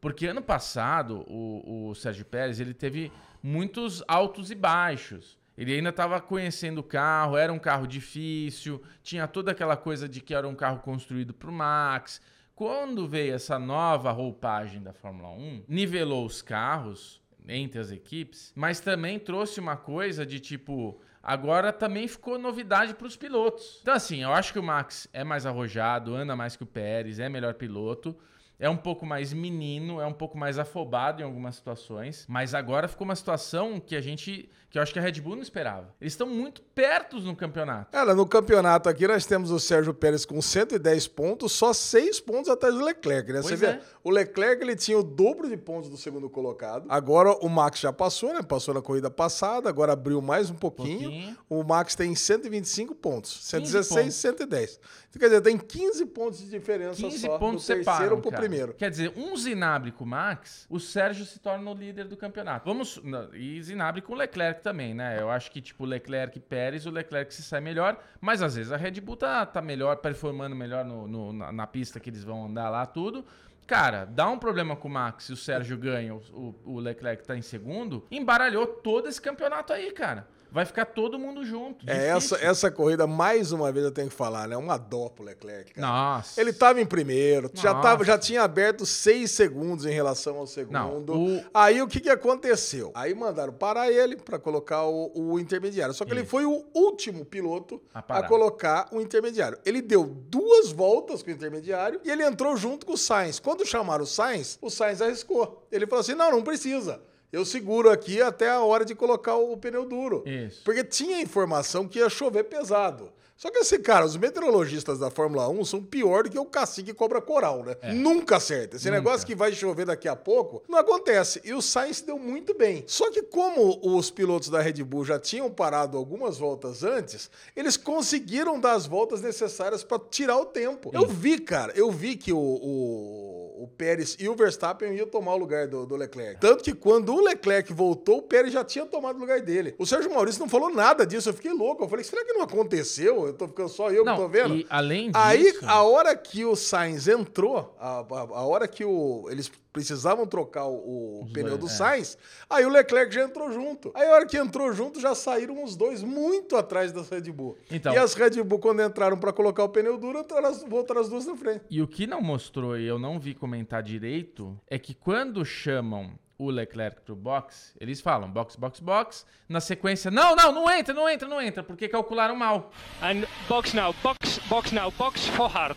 Porque 0.00 0.26
ano 0.26 0.42
passado, 0.42 1.24
o, 1.26 1.88
o 1.88 1.94
Sérgio 1.94 2.24
Pérez, 2.24 2.60
ele 2.60 2.74
teve 2.74 3.10
muitos 3.42 4.02
altos 4.06 4.50
e 4.50 4.54
baixos. 4.54 5.38
Ele 5.56 5.74
ainda 5.74 5.88
estava 5.88 6.20
conhecendo 6.20 6.78
o 6.78 6.84
carro, 6.84 7.36
era 7.36 7.52
um 7.52 7.58
carro 7.58 7.86
difícil, 7.86 8.82
tinha 9.02 9.26
toda 9.26 9.52
aquela 9.52 9.76
coisa 9.76 10.08
de 10.08 10.20
que 10.20 10.34
era 10.34 10.46
um 10.46 10.54
carro 10.54 10.80
construído 10.80 11.32
para 11.32 11.48
o 11.48 11.52
Max. 11.52 12.20
Quando 12.54 13.06
veio 13.06 13.34
essa 13.34 13.58
nova 13.58 14.10
roupagem 14.10 14.82
da 14.82 14.92
Fórmula 14.92 15.30
1, 15.30 15.64
nivelou 15.68 16.24
os 16.24 16.42
carros 16.42 17.22
entre 17.48 17.78
as 17.78 17.90
equipes, 17.90 18.52
mas 18.56 18.80
também 18.80 19.18
trouxe 19.18 19.60
uma 19.60 19.76
coisa 19.76 20.26
de 20.26 20.40
tipo, 20.40 21.00
agora 21.22 21.72
também 21.72 22.08
ficou 22.08 22.38
novidade 22.38 22.94
para 22.94 23.06
os 23.06 23.16
pilotos. 23.16 23.78
Então 23.82 23.94
assim, 23.94 24.22
eu 24.22 24.32
acho 24.32 24.52
que 24.52 24.58
o 24.58 24.62
Max 24.62 25.08
é 25.12 25.22
mais 25.22 25.46
arrojado, 25.46 26.14
anda 26.14 26.34
mais 26.34 26.56
que 26.56 26.64
o 26.64 26.66
Pérez, 26.66 27.18
é 27.18 27.28
melhor 27.28 27.54
piloto. 27.54 28.16
É 28.58 28.68
um 28.70 28.76
pouco 28.76 29.04
mais 29.04 29.32
menino, 29.32 30.00
é 30.00 30.06
um 30.06 30.12
pouco 30.12 30.38
mais 30.38 30.58
afobado 30.58 31.20
em 31.20 31.24
algumas 31.24 31.56
situações, 31.56 32.24
mas 32.28 32.54
agora 32.54 32.88
ficou 32.88 33.04
uma 33.04 33.14
situação 33.16 33.78
que 33.78 33.94
a 33.94 34.00
gente, 34.00 34.48
que 34.70 34.78
eu 34.78 34.82
acho 34.82 34.92
que 34.94 34.98
a 34.98 35.02
Red 35.02 35.20
Bull 35.20 35.36
não 35.36 35.42
esperava. 35.42 35.94
Eles 36.00 36.14
estão 36.14 36.26
muito 36.26 36.62
perto 36.62 37.20
no 37.20 37.36
campeonato. 37.36 37.92
Cara, 37.92 38.14
no 38.14 38.26
campeonato 38.26 38.88
aqui 38.88 39.06
nós 39.06 39.26
temos 39.26 39.50
o 39.50 39.60
Sérgio 39.60 39.92
Pérez 39.92 40.24
com 40.24 40.40
110 40.40 41.06
pontos, 41.08 41.52
só 41.52 41.72
6 41.74 42.20
pontos 42.20 42.48
atrás 42.50 42.74
do 42.74 42.82
Leclerc, 42.82 43.30
né? 43.30 43.42
Você 43.42 43.48
Pois 43.48 43.60
vê, 43.60 43.66
é. 43.66 43.80
o 44.02 44.10
Leclerc 44.10 44.62
ele 44.62 44.74
tinha 44.74 44.98
o 44.98 45.02
dobro 45.02 45.48
de 45.50 45.56
pontos 45.58 45.90
do 45.90 45.96
segundo 45.98 46.30
colocado. 46.30 46.86
Agora 46.88 47.32
o 47.44 47.48
Max 47.50 47.80
já 47.80 47.92
passou, 47.92 48.32
né? 48.32 48.42
Passou 48.42 48.72
na 48.72 48.80
corrida 48.80 49.10
passada, 49.10 49.68
agora 49.68 49.92
abriu 49.92 50.22
mais 50.22 50.48
um 50.48 50.54
pouquinho. 50.54 51.10
Pouquinho. 51.10 51.36
O 51.50 51.62
Max 51.62 51.94
tem 51.94 52.14
125 52.14 52.94
pontos, 52.94 53.38
116 53.44 53.88
pontos. 53.88 54.14
e 54.14 54.18
110. 54.18 54.80
Então, 55.10 55.20
quer 55.20 55.26
dizer, 55.28 55.40
tem 55.40 55.56
15 55.58 56.06
pontos 56.06 56.38
de 56.40 56.48
diferença 56.48 57.00
15 57.02 57.18
só 57.18 57.38
pontos 57.38 57.64
do 57.64 57.66
terceiro 57.66 57.84
separam, 57.84 58.20
pro 58.20 58.30
cara. 58.30 58.45
Primeiro. 58.48 58.74
Quer 58.74 58.90
dizer, 58.90 59.12
um 59.16 59.36
Zinabre 59.36 59.92
com 59.92 60.04
o 60.04 60.06
Max, 60.06 60.66
o 60.70 60.78
Sérgio 60.80 61.24
se 61.24 61.38
torna 61.38 61.70
o 61.70 61.74
líder 61.74 62.06
do 62.06 62.16
campeonato. 62.16 62.64
Vamos. 62.64 63.00
E 63.34 63.62
Zinabre 63.62 64.00
com 64.02 64.12
o 64.12 64.16
Leclerc 64.16 64.62
também, 64.62 64.94
né? 64.94 65.20
Eu 65.20 65.30
acho 65.30 65.50
que, 65.50 65.60
tipo, 65.60 65.84
Leclerc 65.84 66.36
e 66.38 66.40
Pérez, 66.40 66.86
o 66.86 66.90
Leclerc 66.90 67.32
se 67.34 67.42
sai 67.42 67.60
melhor, 67.60 67.98
mas 68.20 68.42
às 68.42 68.56
vezes 68.56 68.72
a 68.72 68.76
Red 68.76 69.00
Bull 69.00 69.16
tá, 69.16 69.44
tá 69.46 69.60
melhor, 69.62 69.96
performando 69.96 70.54
melhor 70.56 70.84
no, 70.84 71.06
no- 71.06 71.32
na, 71.32 71.52
na 71.52 71.66
pista 71.66 71.98
que 72.00 72.10
eles 72.10 72.24
vão 72.24 72.46
andar 72.46 72.70
lá, 72.70 72.86
tudo. 72.86 73.24
Cara, 73.66 74.04
dá 74.04 74.28
um 74.30 74.38
problema 74.38 74.76
com 74.76 74.86
o 74.86 74.90
Max 74.90 75.28
e 75.28 75.32
o 75.32 75.36
Sérgio 75.36 75.76
ganha, 75.76 76.14
o, 76.14 76.54
o 76.64 76.78
Leclerc 76.78 77.24
tá 77.26 77.36
em 77.36 77.42
segundo, 77.42 78.06
embaralhou 78.12 78.64
todo 78.66 79.08
esse 79.08 79.20
campeonato 79.20 79.72
aí, 79.72 79.90
cara. 79.90 80.28
Vai 80.50 80.64
ficar 80.64 80.86
todo 80.86 81.18
mundo 81.18 81.44
junto. 81.44 81.88
É, 81.88 82.08
essa, 82.08 82.36
essa 82.36 82.70
corrida, 82.70 83.06
mais 83.06 83.52
uma 83.52 83.70
vez 83.70 83.84
eu 83.84 83.90
tenho 83.90 84.08
que 84.08 84.14
falar, 84.14 84.48
né? 84.48 84.56
Uma 84.56 84.76
dó 84.76 85.08
pro 85.08 85.24
Leclerc, 85.24 85.74
cara. 85.74 85.86
Nossa. 85.86 86.40
Ele 86.40 86.52
tava 86.52 86.80
em 86.80 86.86
primeiro, 86.86 87.50
já, 87.54 87.74
tava, 87.74 88.04
já 88.04 88.16
tinha 88.18 88.42
aberto 88.42 88.86
seis 88.86 89.30
segundos 89.32 89.84
em 89.84 89.90
relação 89.92 90.36
ao 90.38 90.46
segundo. 90.46 90.72
Não, 90.72 91.36
o- 91.38 91.44
Aí 91.52 91.82
o 91.82 91.88
que, 91.88 92.00
que 92.00 92.08
aconteceu? 92.08 92.90
Aí 92.94 93.14
mandaram 93.14 93.52
parar 93.52 93.90
ele 93.90 94.16
para 94.16 94.38
colocar 94.38 94.84
o, 94.84 95.10
o 95.14 95.38
intermediário. 95.38 95.94
Só 95.94 96.04
que 96.04 96.12
ele 96.12 96.22
Isso. 96.22 96.30
foi 96.30 96.44
o 96.44 96.64
último 96.74 97.24
piloto 97.24 97.80
A 97.92 97.98
a, 97.98 98.22
colocar 98.22 98.88
o 98.92 99.00
intermediário. 99.00 99.58
Ele 99.64 99.82
deu 99.82 100.04
duas 100.04 100.72
voltas 100.72 101.22
com 101.22 101.30
o 101.30 101.32
intermediário 101.32 102.00
e 102.04 102.10
ele 102.10 102.24
entrou 102.24 102.56
junto 102.56 102.86
com 102.86 102.92
o 102.92 102.98
Sainz. 102.98 103.38
Quando 103.38 103.66
chamaram 103.66 104.04
o 104.04 104.06
Sainz, 104.06 104.58
o 104.62 104.70
Sainz 104.70 105.02
arriscou. 105.02 105.66
Ele 105.70 105.86
falou 105.86 106.00
assim: 106.00 106.14
não, 106.14 106.30
não 106.30 106.42
precisa. 106.42 107.00
Eu 107.36 107.44
seguro 107.44 107.90
aqui 107.90 108.22
até 108.22 108.48
a 108.48 108.60
hora 108.60 108.82
de 108.82 108.94
colocar 108.94 109.34
o, 109.36 109.52
o 109.52 109.58
pneu 109.58 109.84
duro. 109.84 110.22
Isso. 110.24 110.62
Porque 110.64 110.82
tinha 110.82 111.20
informação 111.20 111.86
que 111.86 111.98
ia 111.98 112.08
chover 112.08 112.44
pesado. 112.44 113.12
Só 113.36 113.50
que 113.50 113.58
assim, 113.58 113.78
cara, 113.80 114.04
os 114.06 114.16
meteorologistas 114.16 114.98
da 114.98 115.10
Fórmula 115.10 115.46
1 115.48 115.64
são 115.66 115.82
pior 115.82 116.24
do 116.24 116.30
que 116.30 116.38
o 116.38 116.44
cacique 116.46 116.94
cobra 116.94 117.20
coral, 117.20 117.62
né? 117.64 117.76
Nunca 117.92 118.36
acerta. 118.36 118.76
Esse 118.76 118.88
É. 118.88 118.90
Nunca. 118.90 119.02
negócio 119.02 119.26
que 119.26 119.34
vai 119.34 119.52
chover 119.52 119.84
daqui 119.84 120.08
a 120.08 120.16
pouco, 120.16 120.62
não 120.66 120.78
acontece. 120.78 121.40
E 121.44 121.52
o 121.52 121.60
Sainz 121.60 122.00
deu 122.00 122.18
muito 122.18 122.54
bem. 122.54 122.82
Só 122.86 123.10
que 123.10 123.22
como 123.22 123.78
os 123.82 124.10
pilotos 124.10 124.48
da 124.48 124.60
Red 124.60 124.82
Bull 124.84 125.04
já 125.04 125.18
tinham 125.18 125.50
parado 125.50 125.98
algumas 125.98 126.38
voltas 126.38 126.82
antes, 126.82 127.30
eles 127.54 127.76
conseguiram 127.76 128.58
dar 128.58 128.72
as 128.72 128.86
voltas 128.86 129.20
necessárias 129.20 129.84
para 129.84 129.98
tirar 129.98 130.38
o 130.38 130.46
tempo. 130.46 130.90
Eu 130.94 131.06
vi, 131.06 131.38
cara, 131.38 131.72
eu 131.76 131.90
vi 131.90 132.16
que 132.16 132.32
o, 132.32 132.38
o, 132.38 133.64
o 133.64 133.68
Pérez 133.68 134.16
e 134.18 134.28
o 134.28 134.34
Verstappen 134.34 134.94
iam 134.94 135.06
tomar 135.06 135.34
o 135.34 135.38
lugar 135.38 135.66
do, 135.68 135.84
do 135.84 135.94
Leclerc. 135.94 136.40
Tanto 136.40 136.64
que 136.64 136.74
quando 136.74 137.14
o 137.14 137.20
Leclerc 137.20 137.72
voltou, 137.72 138.18
o 138.18 138.22
Pérez 138.22 138.52
já 138.52 138.64
tinha 138.64 138.86
tomado 138.86 139.16
o 139.16 139.20
lugar 139.20 139.40
dele. 139.40 139.74
O 139.78 139.84
Sérgio 139.84 140.10
Maurício 140.10 140.40
não 140.40 140.48
falou 140.48 140.70
nada 140.70 141.06
disso. 141.06 141.28
Eu 141.28 141.34
fiquei 141.34 141.52
louco. 141.52 141.84
Eu 141.84 141.88
falei, 141.88 142.04
será 142.04 142.24
que 142.24 142.32
não 142.32 142.42
aconteceu? 142.42 143.25
Eu 143.26 143.34
tô 143.34 143.48
ficando 143.48 143.68
só 143.68 143.90
eu 143.90 144.04
que 144.04 144.14
tô 144.14 144.28
vendo? 144.28 144.54
E 144.56 144.66
além 144.68 145.10
disso. 145.10 145.24
Aí, 145.24 145.58
a 145.62 145.82
hora 145.82 146.16
que 146.16 146.44
o 146.44 146.54
Sainz 146.56 147.08
entrou, 147.08 147.74
a, 147.78 148.00
a, 148.00 148.20
a 148.20 148.46
hora 148.46 148.66
que 148.66 148.84
o, 148.84 149.26
eles 149.30 149.50
precisavam 149.72 150.26
trocar 150.26 150.64
o, 150.66 151.20
o 151.20 151.28
pneu 151.34 151.58
do 151.58 151.66
é. 151.66 151.68
Sainz, 151.68 152.16
aí 152.48 152.64
o 152.64 152.70
Leclerc 152.70 153.14
já 153.14 153.24
entrou 153.24 153.52
junto. 153.52 153.92
Aí 153.94 154.08
a 154.08 154.14
hora 154.14 154.26
que 154.26 154.38
entrou 154.38 154.72
junto, 154.72 154.98
já 154.98 155.14
saíram 155.14 155.62
os 155.62 155.76
dois 155.76 156.02
muito 156.02 156.56
atrás 156.56 156.92
das 156.92 157.10
Red 157.10 157.30
Bull. 157.30 157.58
Então- 157.70 157.92
e 157.92 157.98
as 157.98 158.14
Red 158.14 158.42
Bull, 158.42 158.58
quando 158.58 158.82
entraram 158.82 159.18
para 159.18 159.34
colocar 159.34 159.64
o 159.64 159.68
pneu 159.68 159.98
duro, 159.98 160.20
entraram 160.20 160.48
as, 160.48 160.62
voltaram 160.62 161.02
as 161.02 161.10
duas 161.10 161.26
na 161.26 161.36
frente. 161.36 161.62
E 161.68 161.82
o 161.82 161.86
que 161.86 162.06
não 162.06 162.22
mostrou 162.22 162.78
e 162.78 162.86
eu 162.86 162.98
não 162.98 163.20
vi 163.20 163.34
comentar 163.34 163.82
direito 163.82 164.58
é 164.66 164.78
que 164.78 164.94
quando 164.94 165.44
chamam 165.44 166.18
o 166.38 166.50
Leclerc 166.50 167.00
pro 167.00 167.16
box, 167.16 167.74
eles 167.80 168.00
falam 168.00 168.30
box, 168.30 168.56
box, 168.56 168.80
box. 168.80 169.24
Na 169.48 169.60
sequência, 169.60 170.10
não, 170.10 170.36
não, 170.36 170.52
não 170.52 170.70
entra, 170.70 170.92
não 170.94 171.08
entra, 171.08 171.26
não 171.28 171.40
entra, 171.40 171.62
porque 171.62 171.88
calcularam 171.88 172.36
mal. 172.36 172.70
And 173.02 173.24
box 173.48 173.74
now, 173.74 173.94
box, 174.02 174.38
box 174.48 174.72
now, 174.72 174.90
box 174.92 175.26
for 175.28 175.48
hard. 175.48 175.76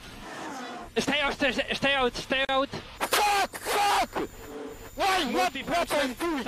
Stay 0.98 1.22
out, 1.22 1.34
stay, 1.36 1.54
stay 1.75 1.96
out, 1.96 2.18
stay 2.18 2.44
out. 2.50 2.70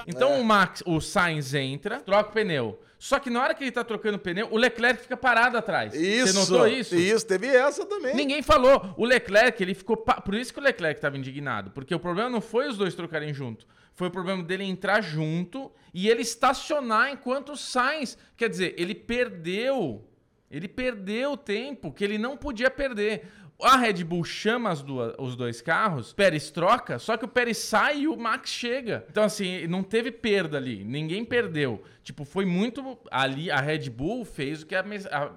Então 0.08 0.40
o 0.40 0.44
Max, 0.44 0.84
o 0.86 1.00
Sainz 1.00 1.54
entra, 1.54 2.00
troca 2.02 2.30
o 2.30 2.34
pneu. 2.34 2.80
Só 3.00 3.18
que 3.18 3.30
na 3.32 3.42
hora 3.42 3.54
que 3.56 3.64
ele 3.64 3.72
tá 3.72 3.84
trocando 3.84 4.18
o 4.18 4.20
pneu, 4.20 4.48
o 4.52 4.58
Leclerc 4.58 5.02
fica 5.02 5.18
parado 5.18 5.58
atrás. 5.58 5.94
Isso. 5.96 6.34
Você 6.34 6.40
notou 6.54 6.68
isso? 6.68 6.96
Isso, 6.96 7.26
teve 7.26 7.48
essa 7.48 7.84
também. 7.86 8.14
Ninguém 8.14 8.44
falou. 8.44 8.94
O 8.96 9.06
Leclerc, 9.06 9.62
ele 9.64 9.74
ficou. 9.74 9.98
pa- 9.98 10.22
Por 10.22 10.36
isso 10.36 10.54
que 10.54 10.60
o 10.60 10.64
Leclerc 10.64 11.00
estava 11.00 11.18
indignado. 11.18 11.72
Porque 11.72 11.96
o 11.96 12.00
problema 12.00 12.30
não 12.30 12.42
foi 12.42 12.68
os 12.68 12.78
dois 12.78 12.94
trocarem 12.94 13.34
junto. 13.34 13.66
Foi 14.02 14.08
o 14.08 14.12
problema 14.12 14.42
dele 14.42 14.64
entrar 14.64 15.00
junto 15.00 15.72
e 15.94 16.10
ele 16.10 16.24
estacionar 16.24 17.12
enquanto 17.12 17.52
o 17.52 17.56
Sainz. 17.56 18.18
Quer 18.36 18.50
dizer, 18.50 18.74
ele 18.76 18.96
perdeu. 18.96 20.04
Ele 20.50 20.68
perdeu 20.68 21.34
o 21.34 21.38
tempo 21.38 21.92
que 21.94 22.04
ele 22.04 22.18
não 22.18 22.36
podia 22.36 22.72
perder. 22.72 23.28
A 23.62 23.78
Red 23.78 24.04
Bull 24.04 24.24
chama 24.24 24.72
as 24.72 24.82
duas- 24.82 25.14
os 25.20 25.36
dois 25.36 25.62
carros, 25.62 26.14
Pérez 26.14 26.50
troca, 26.50 26.98
só 26.98 27.16
que 27.16 27.26
o 27.26 27.28
Pérez 27.28 27.60
sai 27.60 28.00
e 28.00 28.08
o 28.08 28.18
Max 28.18 28.50
chega. 28.50 29.06
Então, 29.08 29.24
assim, 29.24 29.68
não 29.68 29.84
teve 29.84 30.12
perda 30.12 30.58
ali. 30.58 30.84
Ninguém 30.84 31.24
perdeu. 31.24 31.84
Tipo, 32.02 32.26
foi 32.26 32.44
muito. 32.44 32.98
Ali, 33.12 33.52
a 33.52 33.62
Red 33.62 33.88
Bull 33.92 34.26
fez 34.26 34.64
o 34.64 34.66
que 34.66 34.74
a- 34.74 34.84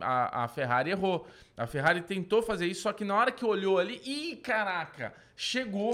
a- 0.01 0.45
a 0.45 0.49
Ferrari 0.49 0.91
errou. 0.91 1.29
A 1.55 1.67
Ferrari 1.67 2.01
tentou 2.01 2.43
fazer 2.43 2.67
isso, 2.67 2.81
só 2.81 2.95
que 2.95 3.05
na 3.05 3.15
hora 3.15 3.31
que 3.31 3.45
olhou 3.45 3.79
ali, 3.79 4.01
ih, 4.07 4.37
caraca, 4.37 5.13
chegou. 5.37 5.93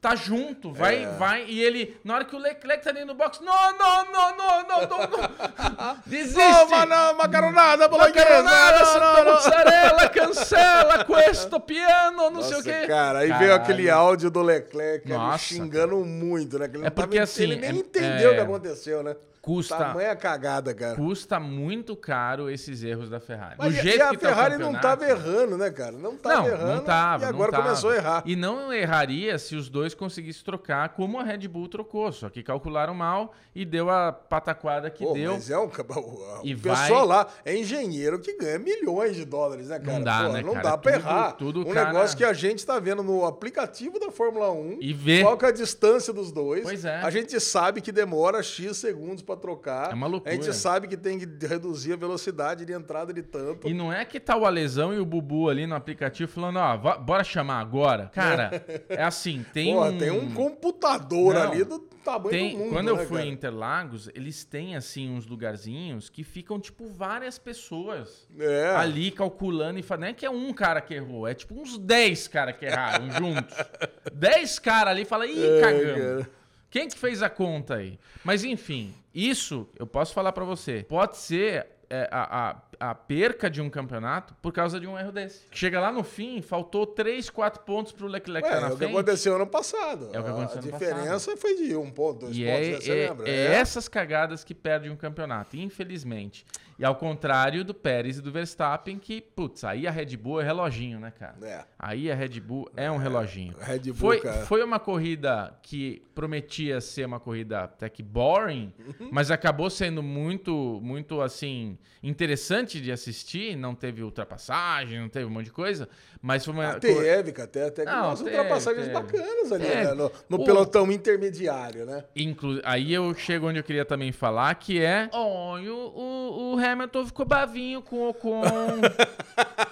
Tá 0.00 0.14
junto, 0.14 0.72
vai, 0.72 1.02
É. 1.04 1.06
vai, 1.18 1.44
e 1.46 1.60
ele, 1.60 1.96
na 2.04 2.14
hora 2.14 2.24
que 2.24 2.34
o 2.36 2.38
Leclerc 2.38 2.84
tá 2.84 2.92
dentro 2.92 3.08
do 3.08 3.14
box, 3.14 3.40
não, 3.42 3.76
não, 3.76 4.04
não, 4.12 4.36
não, 4.36 4.68
não, 4.68 4.80
não, 4.88 4.98
não. 5.08 5.96
desiste. 6.06 6.38
Ô, 6.40 6.66
mano, 6.68 7.16
macaronada, 7.18 7.88
bolonhesa! 7.88 8.18
Macaronada, 8.18 8.78
não, 8.78 8.86
Santa 8.86 9.00
não, 9.00 9.24
não. 9.24 9.34
Mussarela, 9.34 10.08
cancela 10.08 11.04
questo 11.04 11.60
piano, 11.60 12.30
não 12.30 12.42
sei 12.42 12.54
o 12.54 12.56
Nossa, 12.58 12.80
quê. 12.80 12.86
cara, 12.86 13.18
aí 13.20 13.32
veio 13.32 13.54
aquele 13.54 13.90
áudio 13.90 14.30
do 14.30 14.40
Leclerc 14.42 15.08
Nossa, 15.08 15.38
xingando 15.38 15.96
muito, 16.04 16.58
né? 16.58 16.68
Que 16.68 16.76
ele, 16.76 16.82
É 16.86 16.90
não 16.90 16.90
tava- 16.94 17.06
porque, 17.08 17.18
assim, 17.18 17.42
ele 17.42 17.56
nem 17.56 17.70
é- 17.70 17.72
entendeu 17.72 18.30
é- 18.30 18.32
o 18.32 18.34
que 18.36 18.40
aconteceu, 18.40 19.02
né? 19.02 19.16
Custa- 19.40 19.76
Tamanha 19.76 20.14
cagada, 20.16 20.74
cara. 20.74 20.94
Custa 20.96 21.40
muito 21.40 21.96
caro 21.96 22.50
esses 22.50 22.82
erros 22.82 23.08
da 23.08 23.18
Ferrari. 23.20 23.54
Mas 23.58 23.72
Do 23.74 23.78
e- 23.80 23.82
jeito 23.82 23.98
e 23.98 24.02
a 24.02 24.10
que 24.10 24.16
tá 24.18 24.26
o 24.26 24.34
Ferrari 24.34 24.58
não 24.58 24.72
campeonato- 24.72 24.82
tava 25.00 25.10
errando, 25.10 25.56
né, 25.58 25.70
cara? 25.70 25.92
Não 25.92 26.16
tava 26.16 26.36
Não, 26.36 26.46
errando. 26.48 26.74
não 26.74 26.84
tava. 26.84 27.24
E 27.24 27.26
agora 27.28 27.44
não 27.44 27.50
tava. 27.52 27.62
começou 27.64 27.90
a 27.90 27.96
errar. 27.96 28.22
E 28.26 28.36
não 28.36 28.72
erraria 28.72 29.38
se 29.38 29.56
os 29.56 29.68
dois 29.68 29.94
conseguissem 29.94 30.44
trocar 30.44 30.90
como 30.90 31.18
a 31.18 31.22
Red 31.22 31.46
Bull 31.48 31.68
trocou. 31.68 32.12
Só 32.12 32.28
que 32.28 32.42
calcularam 32.42 32.94
mal 32.94 33.32
e 33.54 33.64
deu 33.64 33.88
a 33.88 34.12
pataquada 34.12 34.90
que 34.90 35.04
Pô, 35.04 35.14
deu. 35.14 35.32
Mas 35.34 35.50
é 35.50 35.58
um. 35.58 35.64
O, 35.66 35.70
o 35.70 36.40
E 36.44 36.54
pessoal 36.56 37.06
vai- 37.06 37.18
lá 37.18 37.26
é 37.44 37.56
engenheiro 37.56 38.18
que 38.18 38.36
ganha 38.36 38.58
milhões 38.58 39.16
de 39.16 39.24
dólares, 39.24 39.68
né, 39.68 39.78
cara? 39.78 40.00
dá, 40.00 40.24
Pô, 40.24 40.32
né, 40.32 40.42
não 40.42 40.52
cara? 40.54 40.70
dá 40.70 40.78
pra 40.78 40.92
Tudo- 40.92 41.02
errar. 41.04 41.32
tudo 41.32 41.60
um 41.60 41.72
cara- 41.72 41.92
negócio 41.92 42.16
que 42.16 42.24
a 42.24 42.32
gente 42.32 42.64
tá 42.66 42.78
vendo 42.78 43.02
no 43.02 43.24
aplicativo 43.24 43.98
da 43.98 44.10
Fórmula 44.10 44.50
1. 44.52 44.78
E 44.80 44.92
vê. 44.92 45.22
Qual 45.22 45.38
é 45.40 45.46
a 45.46 45.50
distância 45.52 46.12
dos 46.12 46.30
dois. 46.32 46.62
Pois 46.64 46.84
é. 46.84 46.96
A 47.00 47.10
gente 47.10 47.38
sabe 47.40 47.80
que 47.80 47.90
demora 47.92 48.42
X 48.42 48.76
segundos 48.76 49.22
pra 49.28 49.36
trocar. 49.36 49.90
É 49.92 49.94
uma 49.94 50.06
loucura. 50.06 50.32
A 50.32 50.34
gente 50.36 50.52
sabe 50.54 50.88
que 50.88 50.96
tem 50.96 51.18
que 51.18 51.46
reduzir 51.46 51.92
a 51.92 51.96
velocidade 51.96 52.64
de 52.64 52.72
entrada 52.72 53.12
de 53.12 53.22
tanto. 53.22 53.68
E 53.68 53.74
não 53.74 53.92
é 53.92 54.04
que 54.04 54.18
tá 54.18 54.36
o 54.36 54.44
Alesão 54.44 54.92
e 54.92 54.98
o 54.98 55.04
Bubu 55.04 55.48
ali 55.48 55.66
no 55.66 55.74
aplicativo 55.74 56.30
falando, 56.32 56.56
ó, 56.58 56.76
va- 56.76 56.96
bora 56.98 57.22
chamar 57.22 57.60
agora. 57.60 58.10
Cara, 58.12 58.50
é 58.88 59.02
assim, 59.02 59.44
tem 59.52 59.74
Porra, 59.74 59.90
um... 59.90 59.98
tem 59.98 60.10
um 60.10 60.32
computador 60.32 61.34
Não, 61.34 61.42
ali 61.42 61.64
do 61.64 61.78
tamanho 61.78 62.30
Tem, 62.30 62.52
do 62.52 62.58
mundo. 62.58 62.70
quando 62.72 62.88
eu 62.88 62.96
né, 62.96 63.04
fui 63.04 63.18
cara? 63.18 63.28
em 63.28 63.32
Interlagos, 63.32 64.08
eles 64.14 64.44
têm 64.44 64.74
assim 64.76 65.10
uns 65.10 65.26
lugarzinhos 65.26 66.08
que 66.08 66.24
ficam 66.24 66.58
tipo 66.58 66.86
várias 66.88 67.38
pessoas 67.38 68.26
É. 68.38 68.74
ali 68.76 69.10
calculando 69.10 69.78
e 69.78 69.82
falando, 69.82 70.02
não 70.02 70.08
é 70.08 70.12
que 70.14 70.24
é 70.24 70.30
um 70.30 70.52
cara 70.52 70.80
que 70.80 70.94
errou, 70.94 71.26
é 71.28 71.34
tipo 71.34 71.54
uns 71.60 71.76
10 71.78 72.28
caras 72.28 72.56
que 72.56 72.64
erraram 72.64 73.10
juntos. 73.10 73.54
10 74.14 74.58
caras 74.58 74.92
ali 74.92 75.04
fala, 75.04 75.26
ih, 75.26 75.44
É, 75.44 75.60
cagamos. 75.60 76.24
cara. 76.24 76.37
Quem 76.70 76.88
que 76.88 76.98
fez 76.98 77.22
a 77.22 77.30
conta 77.30 77.76
aí? 77.76 77.98
Mas 78.24 78.44
enfim, 78.44 78.94
isso 79.14 79.68
eu 79.78 79.86
posso 79.86 80.12
falar 80.12 80.32
pra 80.32 80.44
você. 80.44 80.84
Pode 80.88 81.16
ser 81.16 81.66
é, 81.88 82.08
a, 82.12 82.50
a, 82.50 82.62
a 82.80 82.94
perca 82.94 83.50
de 83.50 83.60
um 83.60 83.68
campeonato 83.68 84.34
por 84.40 84.52
causa 84.52 84.78
de 84.78 84.86
um 84.86 84.98
erro 84.98 85.10
desse. 85.12 85.42
Chega 85.50 85.80
lá 85.80 85.90
no 85.90 86.04
fim, 86.04 86.40
faltou 86.40 86.86
3, 86.86 87.28
4 87.30 87.62
pontos 87.62 87.92
pro 87.92 88.06
Leclerc 88.06 88.46
Ué, 88.48 88.54
tá 88.54 88.60
na 88.60 88.66
é 88.66 88.68
o 88.68 88.72
que 88.72 88.76
frente. 88.78 88.90
aconteceu 88.92 89.34
ano 89.36 89.46
passado. 89.46 90.10
É 90.12 90.20
o 90.20 90.22
que 90.24 90.30
aconteceu 90.30 90.58
a 90.60 90.62
ano 90.62 90.72
diferença 90.72 91.36
foi 91.36 91.56
de 91.56 91.74
um 91.76 91.90
ponto, 91.90 92.20
dois 92.26 92.36
E 92.36 92.44
pontos, 92.44 92.58
é, 92.66 92.70
né? 92.70 92.76
Você 92.80 92.90
é- 92.92 93.08
lembra? 93.08 93.28
é 93.28 93.44
essas 93.54 93.88
cagadas 93.88 94.44
que 94.44 94.54
perdem 94.54 94.90
um 94.90 94.96
campeonato, 94.96 95.56
infelizmente. 95.56 96.44
E 96.78 96.84
ao 96.84 96.94
contrário 96.94 97.64
do 97.64 97.74
Pérez 97.74 98.18
e 98.18 98.22
do 98.22 98.30
Verstappen, 98.30 99.00
que, 99.00 99.20
putz, 99.20 99.64
aí 99.64 99.84
a 99.88 99.90
Red 99.90 100.16
Bull 100.16 100.40
é 100.40 100.44
reloginho, 100.44 101.00
né, 101.00 101.10
cara? 101.10 101.34
É. 101.42 101.64
Aí 101.76 102.08
a 102.08 102.14
Red 102.14 102.38
Bull 102.38 102.70
é 102.76 102.88
um 102.88 102.98
reloginho. 102.98 103.56
Red 103.58 103.80
Bull, 103.80 103.94
foi, 103.96 104.20
cara. 104.20 104.46
foi 104.46 104.62
uma 104.62 104.78
corrida 104.78 105.58
que 105.60 106.00
prometia 106.14 106.80
ser 106.80 107.04
uma 107.06 107.18
corrida 107.18 107.64
até 107.64 107.88
que 107.88 108.00
boring, 108.00 108.72
Uhum. 108.78 109.08
mas 109.10 109.32
acabou 109.32 109.68
sendo 109.68 110.04
muito, 110.04 110.78
muito, 110.80 111.20
assim, 111.20 111.76
interessante 112.00 112.67
de 112.74 112.92
assistir. 112.92 113.56
Não 113.56 113.74
teve 113.74 114.02
ultrapassagem, 114.02 115.00
não 115.00 115.08
teve 115.08 115.24
um 115.26 115.30
monte 115.30 115.46
de 115.46 115.52
coisa, 115.52 115.88
mas 116.20 116.44
foi 116.44 116.52
uma... 116.54 116.72
Ah, 116.72 116.78
teve, 116.80 117.32
cara, 117.32 117.48
até, 117.48 117.64
até 117.66 117.84
que 117.84 117.90
Não, 117.90 118.08
umas 118.08 118.20
teve, 118.20 118.36
ultrapassagens 118.36 118.86
teve. 118.88 118.94
bacanas 119.00 119.52
ali, 119.52 119.64
Teve. 119.64 119.84
né? 119.84 119.94
No, 119.94 120.12
no 120.28 120.36
O- 120.40 120.44
pelotão 120.44 120.90
intermediário, 120.92 121.86
né? 121.86 122.04
Inclu 122.14 122.60
aí 122.64 122.92
eu 122.92 123.14
chego 123.14 123.48
onde 123.48 123.58
eu 123.58 123.64
queria 123.64 123.84
também 123.84 124.12
falar, 124.12 124.54
que 124.56 124.80
é. 124.80 125.08
Oh, 125.12 125.58
e 125.58 125.68
o, 125.70 125.74
o, 125.76 126.54
o 126.54 126.58
Hamilton 126.58 127.06
ficou 127.06 127.24
bavinho 127.24 127.80
com 127.80 127.96
o 127.96 128.08
Ocon. 128.10 128.42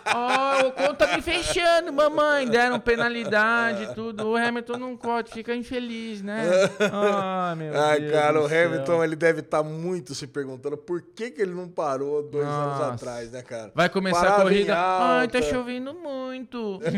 Tá 1.16 1.23
fechando, 1.23 1.92
mamãe. 1.92 2.46
Deram 2.49 2.78
penalidade 2.78 3.85
e 3.85 3.94
tudo. 3.94 4.28
O 4.28 4.37
Hamilton 4.37 4.76
não 4.76 4.96
pode, 4.96 5.32
fica 5.32 5.54
infeliz, 5.54 6.23
né? 6.23 6.44
Ah, 6.92 7.54
meu 7.56 7.78
Ai, 7.78 8.00
Deus. 8.00 8.12
cara, 8.12 8.40
o 8.40 8.49
céu. 8.49 8.66
Hamilton, 8.66 9.04
ele 9.04 9.16
deve 9.16 9.40
estar 9.40 9.62
muito 9.62 10.14
se 10.14 10.26
perguntando 10.26 10.76
por 10.76 11.00
que, 11.02 11.30
que 11.30 11.42
ele 11.42 11.54
não 11.54 11.68
parou 11.68 12.23
dois 12.23 12.46
anos 12.46 12.78
Nossa. 12.78 12.94
atrás, 12.94 13.30
né, 13.30 13.42
cara? 13.42 13.73
Vai 13.75 13.88
começar 13.88 14.20
Parava 14.20 14.40
a 14.40 14.42
corrida. 14.42 14.75
Ai, 14.76 15.28
tá 15.28 15.42
chovendo 15.42 15.94
muito. 15.94 16.80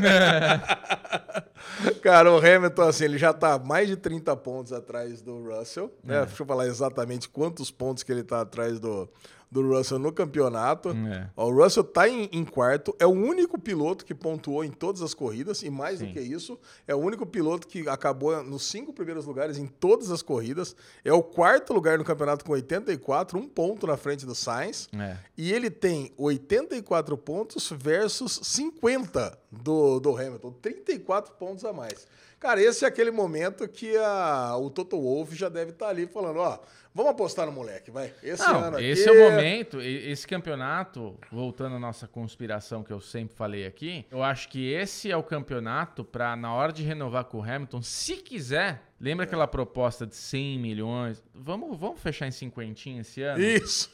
Cara, 2.02 2.32
o 2.32 2.38
Hamilton, 2.38 2.82
assim, 2.82 3.04
ele 3.04 3.18
já 3.18 3.32
tá 3.32 3.58
mais 3.58 3.88
de 3.88 3.96
30 3.96 4.34
pontos 4.36 4.72
atrás 4.72 5.20
do 5.20 5.42
Russell, 5.42 5.92
né? 6.02 6.24
Deixa 6.24 6.42
eu 6.42 6.46
falar 6.46 6.66
exatamente 6.66 7.28
quantos 7.28 7.70
pontos 7.70 8.02
que 8.02 8.10
ele 8.12 8.22
tá 8.22 8.40
atrás 8.40 8.78
do, 8.80 9.08
do 9.50 9.62
Russell 9.66 9.98
no 9.98 10.12
campeonato. 10.12 10.90
É. 10.90 11.30
Ó, 11.36 11.48
O 11.48 11.62
Russell 11.62 11.84
tá 11.84 12.08
em, 12.08 12.28
em 12.32 12.44
quarto, 12.44 12.94
é 12.98 13.06
o 13.06 13.10
único 13.10 13.58
piloto 13.58 14.04
que 14.04 14.14
pontuou 14.14 14.64
em 14.64 14.70
todas 14.70 15.02
as 15.02 15.14
corridas, 15.14 15.62
e 15.62 15.70
mais 15.70 15.98
Sim. 15.98 16.06
do 16.06 16.12
que 16.12 16.20
isso, 16.20 16.58
é 16.86 16.94
o 16.94 16.98
único 16.98 17.24
piloto 17.24 17.66
que 17.66 17.88
acabou 17.88 18.42
nos 18.42 18.64
cinco 18.64 18.92
primeiros 18.92 19.26
lugares 19.26 19.58
em 19.58 19.66
todas 19.66 20.10
as 20.10 20.22
corridas. 20.22 20.76
É 21.04 21.12
o 21.12 21.22
quarto 21.22 21.72
lugar 21.72 21.98
no 21.98 22.04
campeonato 22.04 22.44
com 22.44 22.52
84, 22.52 23.38
um 23.38 23.48
ponto 23.48 23.86
na 23.86 23.96
frente 23.96 24.26
do 24.26 24.34
Sainz. 24.34 24.88
É. 24.98 25.16
E 25.36 25.52
ele 25.52 25.70
tem 25.70 26.12
84 26.16 27.16
pontos 27.16 27.72
versus 27.76 28.40
50 28.42 29.38
do, 29.50 29.98
do 30.00 30.16
Hamilton. 30.16 30.52
34 30.60 31.34
pontos 31.34 31.64
a 31.64 31.72
mais. 31.72 32.06
Cara, 32.38 32.62
esse 32.62 32.84
é 32.84 32.88
aquele 32.88 33.10
momento 33.10 33.66
que 33.66 33.96
a, 33.96 34.56
o 34.56 34.70
Toto 34.70 35.00
Wolff 35.00 35.34
já 35.34 35.48
deve 35.48 35.72
estar 35.72 35.88
ali 35.88 36.06
falando, 36.06 36.38
ó, 36.38 36.58
vamos 36.98 37.12
apostar 37.12 37.46
no 37.46 37.52
moleque, 37.52 37.92
vai. 37.92 38.12
Esse 38.20 38.42
Não, 38.42 38.58
ano 38.64 38.76
aqui... 38.76 38.86
esse 38.86 39.08
é 39.08 39.12
o 39.12 39.30
momento, 39.30 39.80
e- 39.80 40.10
esse 40.10 40.26
campeonato, 40.26 41.16
voltando 41.30 41.76
à 41.76 41.78
nossa 41.78 42.08
conspiração 42.08 42.82
que 42.82 42.92
eu 42.92 43.00
sempre 43.00 43.36
falei 43.36 43.64
aqui, 43.64 44.04
eu 44.10 44.20
acho 44.20 44.48
que 44.48 44.68
esse 44.72 45.08
é 45.08 45.16
o 45.16 45.22
campeonato 45.22 46.04
para 46.04 46.34
na 46.34 46.52
hora 46.52 46.72
de 46.72 46.82
renovar 46.82 47.24
com 47.26 47.38
o 47.38 47.42
Hamilton, 47.42 47.82
se 47.82 48.16
quiser, 48.16 48.82
lembra 49.00 49.24
aquela 49.26 49.46
proposta 49.46 50.04
de 50.04 50.16
100 50.16 50.58
milhões? 50.58 51.22
Vamos, 51.32 51.78
vamos 51.78 52.00
fechar 52.00 52.26
em 52.26 52.32
cinquentinha 52.32 53.02
esse 53.02 53.22
ano? 53.22 53.40
Isso. 53.40 53.90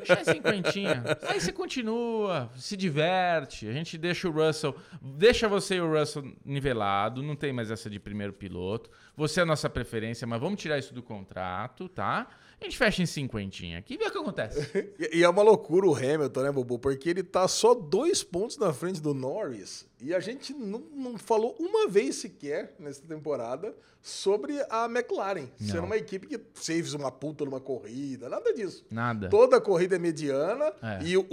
Fechar 0.00 0.20
em 0.22 0.24
cinquentinha. 0.24 1.04
Aí 1.28 1.40
você 1.40 1.52
continua, 1.52 2.50
se 2.56 2.76
diverte, 2.76 3.68
a 3.68 3.72
gente 3.72 3.96
deixa 3.96 4.28
o 4.28 4.32
Russell, 4.32 4.74
deixa 5.00 5.46
você 5.46 5.76
e 5.76 5.80
o 5.80 5.96
Russell 5.96 6.24
nivelado, 6.44 7.22
não 7.22 7.36
tem 7.36 7.52
mais 7.52 7.70
essa 7.70 7.88
de 7.88 8.00
primeiro 8.00 8.32
piloto. 8.32 8.90
Você 9.16 9.38
é 9.38 9.42
a 9.44 9.46
nossa 9.46 9.70
preferência, 9.70 10.26
mas 10.26 10.40
vamos 10.40 10.60
tirar 10.60 10.76
isso 10.76 10.92
do 10.92 11.02
contrato, 11.04 11.88
tá? 11.88 12.26
A 12.60 12.64
gente 12.64 12.76
fecha 12.76 13.02
em 13.02 13.06
cinquentinha 13.06 13.78
aqui 13.78 13.94
e 13.94 13.96
vê 13.96 14.06
o 14.06 14.10
que 14.10 14.18
acontece. 14.18 14.68
E, 15.12 15.22
é 15.22 15.28
uma 15.28 15.42
loucura 15.42 15.86
o 15.86 15.94
Hamilton, 15.94 16.42
né, 16.42 16.52
Bobo? 16.52 16.78
Porque 16.78 17.08
ele 17.08 17.22
tá 17.22 17.46
só 17.46 17.72
dois 17.74 18.22
pontos 18.24 18.56
na 18.58 18.72
frente 18.72 19.00
do 19.00 19.14
Norris. 19.14 19.86
E 20.00 20.12
a 20.14 20.20
gente 20.20 20.52
não, 20.52 20.80
não 20.92 21.16
falou 21.18 21.54
uma 21.58 21.88
vez 21.88 22.16
sequer 22.16 22.74
nessa 22.78 23.02
temporada 23.02 23.74
sobre 24.02 24.54
a 24.70 24.86
McLaren. 24.86 25.48
Não. 25.60 25.68
Sendo 25.68 25.84
uma 25.84 25.96
equipe 25.96 26.26
que 26.26 26.40
fez 26.54 26.94
uma 26.94 27.10
puta 27.12 27.44
numa 27.44 27.60
corrida, 27.60 28.28
nada 28.28 28.52
disso. 28.52 28.84
Nada. 28.90 29.28
Toda 29.28 29.60
corrida 29.60 29.96
é 29.96 29.98
mediana 29.98 30.72
É. 30.82 31.02
e 31.04 31.16
o, 31.16 31.24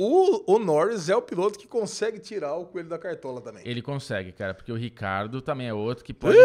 o 0.46 0.60
Norris 0.60 1.10
é 1.10 1.15
o 1.15 1.22
piloto 1.22 1.58
que 1.60 1.67
consegue 1.67 2.20
tirar 2.20 2.55
o 2.55 2.65
coelho 2.65 2.89
da 2.89 2.98
cartola 3.00 3.41
também. 3.41 3.63
Ele 3.65 3.82
consegue, 3.82 4.32
cara, 4.32 4.53
porque 4.53 4.72
o 4.72 4.75
Ricardo 4.75 5.41
também 5.41 5.67
é 5.67 5.74
outro 5.74 6.03
que 6.03 6.13
pode. 6.13 6.36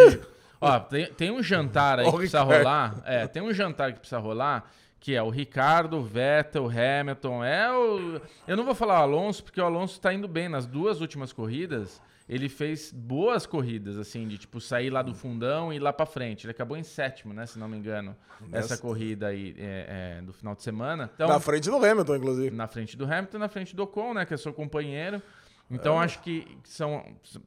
Ó, 0.61 0.79
tem, 0.81 1.07
tem 1.07 1.31
um 1.31 1.43
jantar 1.43 1.99
aí 1.99 2.05
que 2.07 2.17
precisa 2.17 2.43
rolar. 2.43 3.03
É, 3.05 3.27
tem 3.27 3.43
um 3.43 3.53
jantar 3.53 3.93
que 3.93 4.01
precisa 4.01 4.19
rolar. 4.21 4.71
Que 4.99 5.15
é 5.15 5.23
o 5.23 5.31
Ricardo, 5.31 5.97
o 5.97 6.03
Vettel, 6.03 6.65
o 6.65 6.69
Hamilton. 6.69 7.43
É 7.43 7.73
o. 7.73 8.21
Eu 8.47 8.55
não 8.57 8.65
vou 8.65 8.75
falar 8.75 9.01
o 9.01 9.03
Alonso, 9.03 9.43
porque 9.43 9.59
o 9.59 9.65
Alonso 9.65 9.99
tá 9.99 10.13
indo 10.13 10.29
bem. 10.29 10.47
Nas 10.47 10.67
duas 10.67 11.01
últimas 11.01 11.33
corridas, 11.33 12.03
ele 12.29 12.51
fez 12.51 12.93
boas 12.93 13.47
corridas, 13.47 13.97
assim, 13.97 14.29
de 14.29 14.37
tipo 14.37 14.61
sair 14.61 14.91
lá 14.91 15.01
do 15.01 15.15
fundão 15.15 15.73
e 15.73 15.77
ir 15.77 15.79
lá 15.79 15.91
pra 15.91 16.05
frente. 16.05 16.45
Ele 16.45 16.51
acabou 16.51 16.77
em 16.77 16.83
sétimo, 16.83 17.33
né? 17.33 17.47
Se 17.47 17.59
não 17.59 17.67
me 17.67 17.79
engano, 17.79 18.15
essa 18.53 18.77
corrida 18.77 19.29
aí 19.29 19.55
é, 19.59 20.19
é, 20.19 20.23
do 20.23 20.35
final 20.35 20.55
de 20.55 20.63
semana. 20.63 21.11
Então, 21.15 21.29
Na 21.29 21.41
frente 21.41 21.71
do 21.71 21.77
Hamilton, 21.83 22.17
inclusive. 22.17 22.55
na 22.55 22.67
frente 22.67 22.95
do 22.95 23.05
Hamilton, 23.07 23.39
na 23.39 23.49
frente 23.49 23.75
do 23.75 23.83
Ocon, 23.85 24.13
né, 24.13 24.27
que 24.27 24.35
é 24.35 24.37
seu 24.37 24.53
companheiro. 24.53 25.23
Então 25.71 26.01
acho 26.01 26.21
que 26.21 26.47
são, 26.65 27.05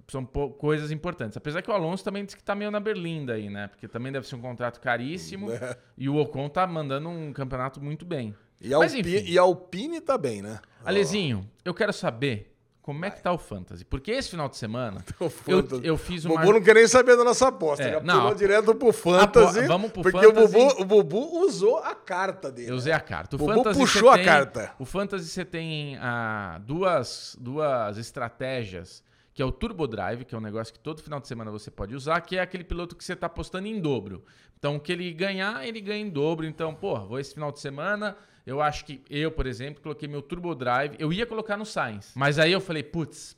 são 0.08 0.26
coisas 0.26 0.92
importantes. 0.92 1.36
Apesar 1.36 1.62
que 1.62 1.70
o 1.70 1.74
Alonso 1.74 2.04
também 2.04 2.24
disse 2.24 2.38
que 2.38 2.44
tá 2.44 2.56
meio 2.56 2.72
na 2.72 2.80
berlinda 2.80 3.34
aí, 3.34 3.50
né? 3.50 3.68
Porque 3.68 3.88
também 3.88 4.12
deve 4.12 4.26
ser 4.28 4.36
um 4.36 4.42
contrato 4.42 4.80
caríssimo. 4.80 5.52
É. 5.52 5.78
E 5.98 6.08
o 6.08 6.16
Ocon 6.18 6.48
tá 6.48 6.66
mandando 6.66 7.10
um 7.10 7.34
campeonato 7.34 7.82
muito 7.82 8.06
bem. 8.06 8.34
E 8.62 8.74
a, 8.74 8.80
Mas 8.80 8.94
Alpi- 8.96 9.18
enfim. 9.18 9.32
e 9.32 9.38
a 9.38 9.42
Alpine 9.42 10.00
tá 10.00 10.18
bem, 10.18 10.42
né? 10.42 10.60
Alezinho, 10.86 11.50
eu 11.66 11.74
quero 11.74 11.92
saber 11.92 12.53
como 12.84 13.06
é 13.06 13.10
que 13.10 13.24
tá 13.24 13.32
o 13.32 13.38
Fantasy. 13.38 13.86
Porque 13.86 14.12
esse 14.12 14.30
final 14.30 14.50
de 14.50 14.58
semana 14.58 15.04
O 15.18 15.32
eu, 15.48 15.82
eu 15.82 15.98
fiz 15.98 16.26
O 16.26 16.30
uma... 16.30 16.42
Bubu 16.42 16.54
não 16.54 16.62
quer 16.62 16.76
nem 16.76 16.86
saber 16.86 17.16
da 17.16 17.24
nossa 17.24 17.48
aposta. 17.48 17.82
É, 17.84 17.94
já 17.94 18.02
não, 18.02 18.36
direto 18.36 18.76
pro 18.76 18.92
Fantasy. 18.92 19.60
Apo- 19.60 19.68
vamos 19.70 19.92
pro 19.92 20.02
porque 20.04 20.22
Fantasy. 20.22 20.56
O, 20.56 20.60
Bubu, 20.60 20.82
o 20.82 20.86
Bubu 20.86 21.46
usou 21.46 21.78
a 21.78 21.96
carta 21.96 22.52
dele. 22.52 22.70
Eu 22.70 22.76
usei 22.76 22.92
a 22.92 23.00
carta. 23.00 23.38
O 23.38 23.40
Bubu 23.40 23.64
puxou 23.74 24.10
a 24.10 24.16
tem- 24.16 24.26
carta. 24.26 24.74
O 24.78 24.84
Fantasy 24.84 25.30
você 25.30 25.46
tem 25.46 25.98
ah, 26.02 26.60
duas, 26.62 27.38
duas 27.40 27.98
estratégias 27.98 29.02
que 29.34 29.42
é 29.42 29.46
o 29.46 29.52
Turbo 29.52 29.88
Drive, 29.88 30.26
que 30.26 30.36
é 30.36 30.38
um 30.38 30.42
negócio 30.42 30.72
que 30.72 30.80
todo 30.80 31.02
final 31.02 31.20
de 31.20 31.28
semana 31.28 31.50
você 31.50 31.72
pode 31.72 31.96
usar, 31.96 32.22
que 32.22 32.38
é 32.38 32.42
aquele 32.42 32.64
piloto 32.64 32.96
que 32.96 33.04
você 33.04 33.14
está 33.14 33.26
apostando 33.26 33.66
em 33.68 33.82
dobro. 33.82 34.24
Então, 34.60 34.76
o 34.76 34.80
que 34.80 34.92
ele 34.92 35.12
ganhar, 35.12 35.68
ele 35.68 35.82
ganha 35.82 36.06
em 36.06 36.10
dobro. 36.10 36.46
Então, 36.46 36.76
pô, 36.76 37.00
vou 37.00 37.20
esse 37.20 37.34
final 37.34 37.52
de 37.52 37.60
semana. 37.60 38.16
Eu 38.46 38.62
acho 38.62 38.86
que 38.86 39.04
eu, 39.10 39.32
por 39.32 39.48
exemplo, 39.48 39.82
coloquei 39.82 40.08
meu 40.08 40.22
Turbo 40.22 40.54
Drive. 40.54 40.96
Eu 41.00 41.14
ia 41.14 41.26
colocar 41.26 41.56
no 41.56 41.66
Sainz. 41.66 42.12
Mas 42.16 42.38
aí 42.38 42.52
eu 42.52 42.60
falei, 42.60 42.84
putz, 42.84 43.38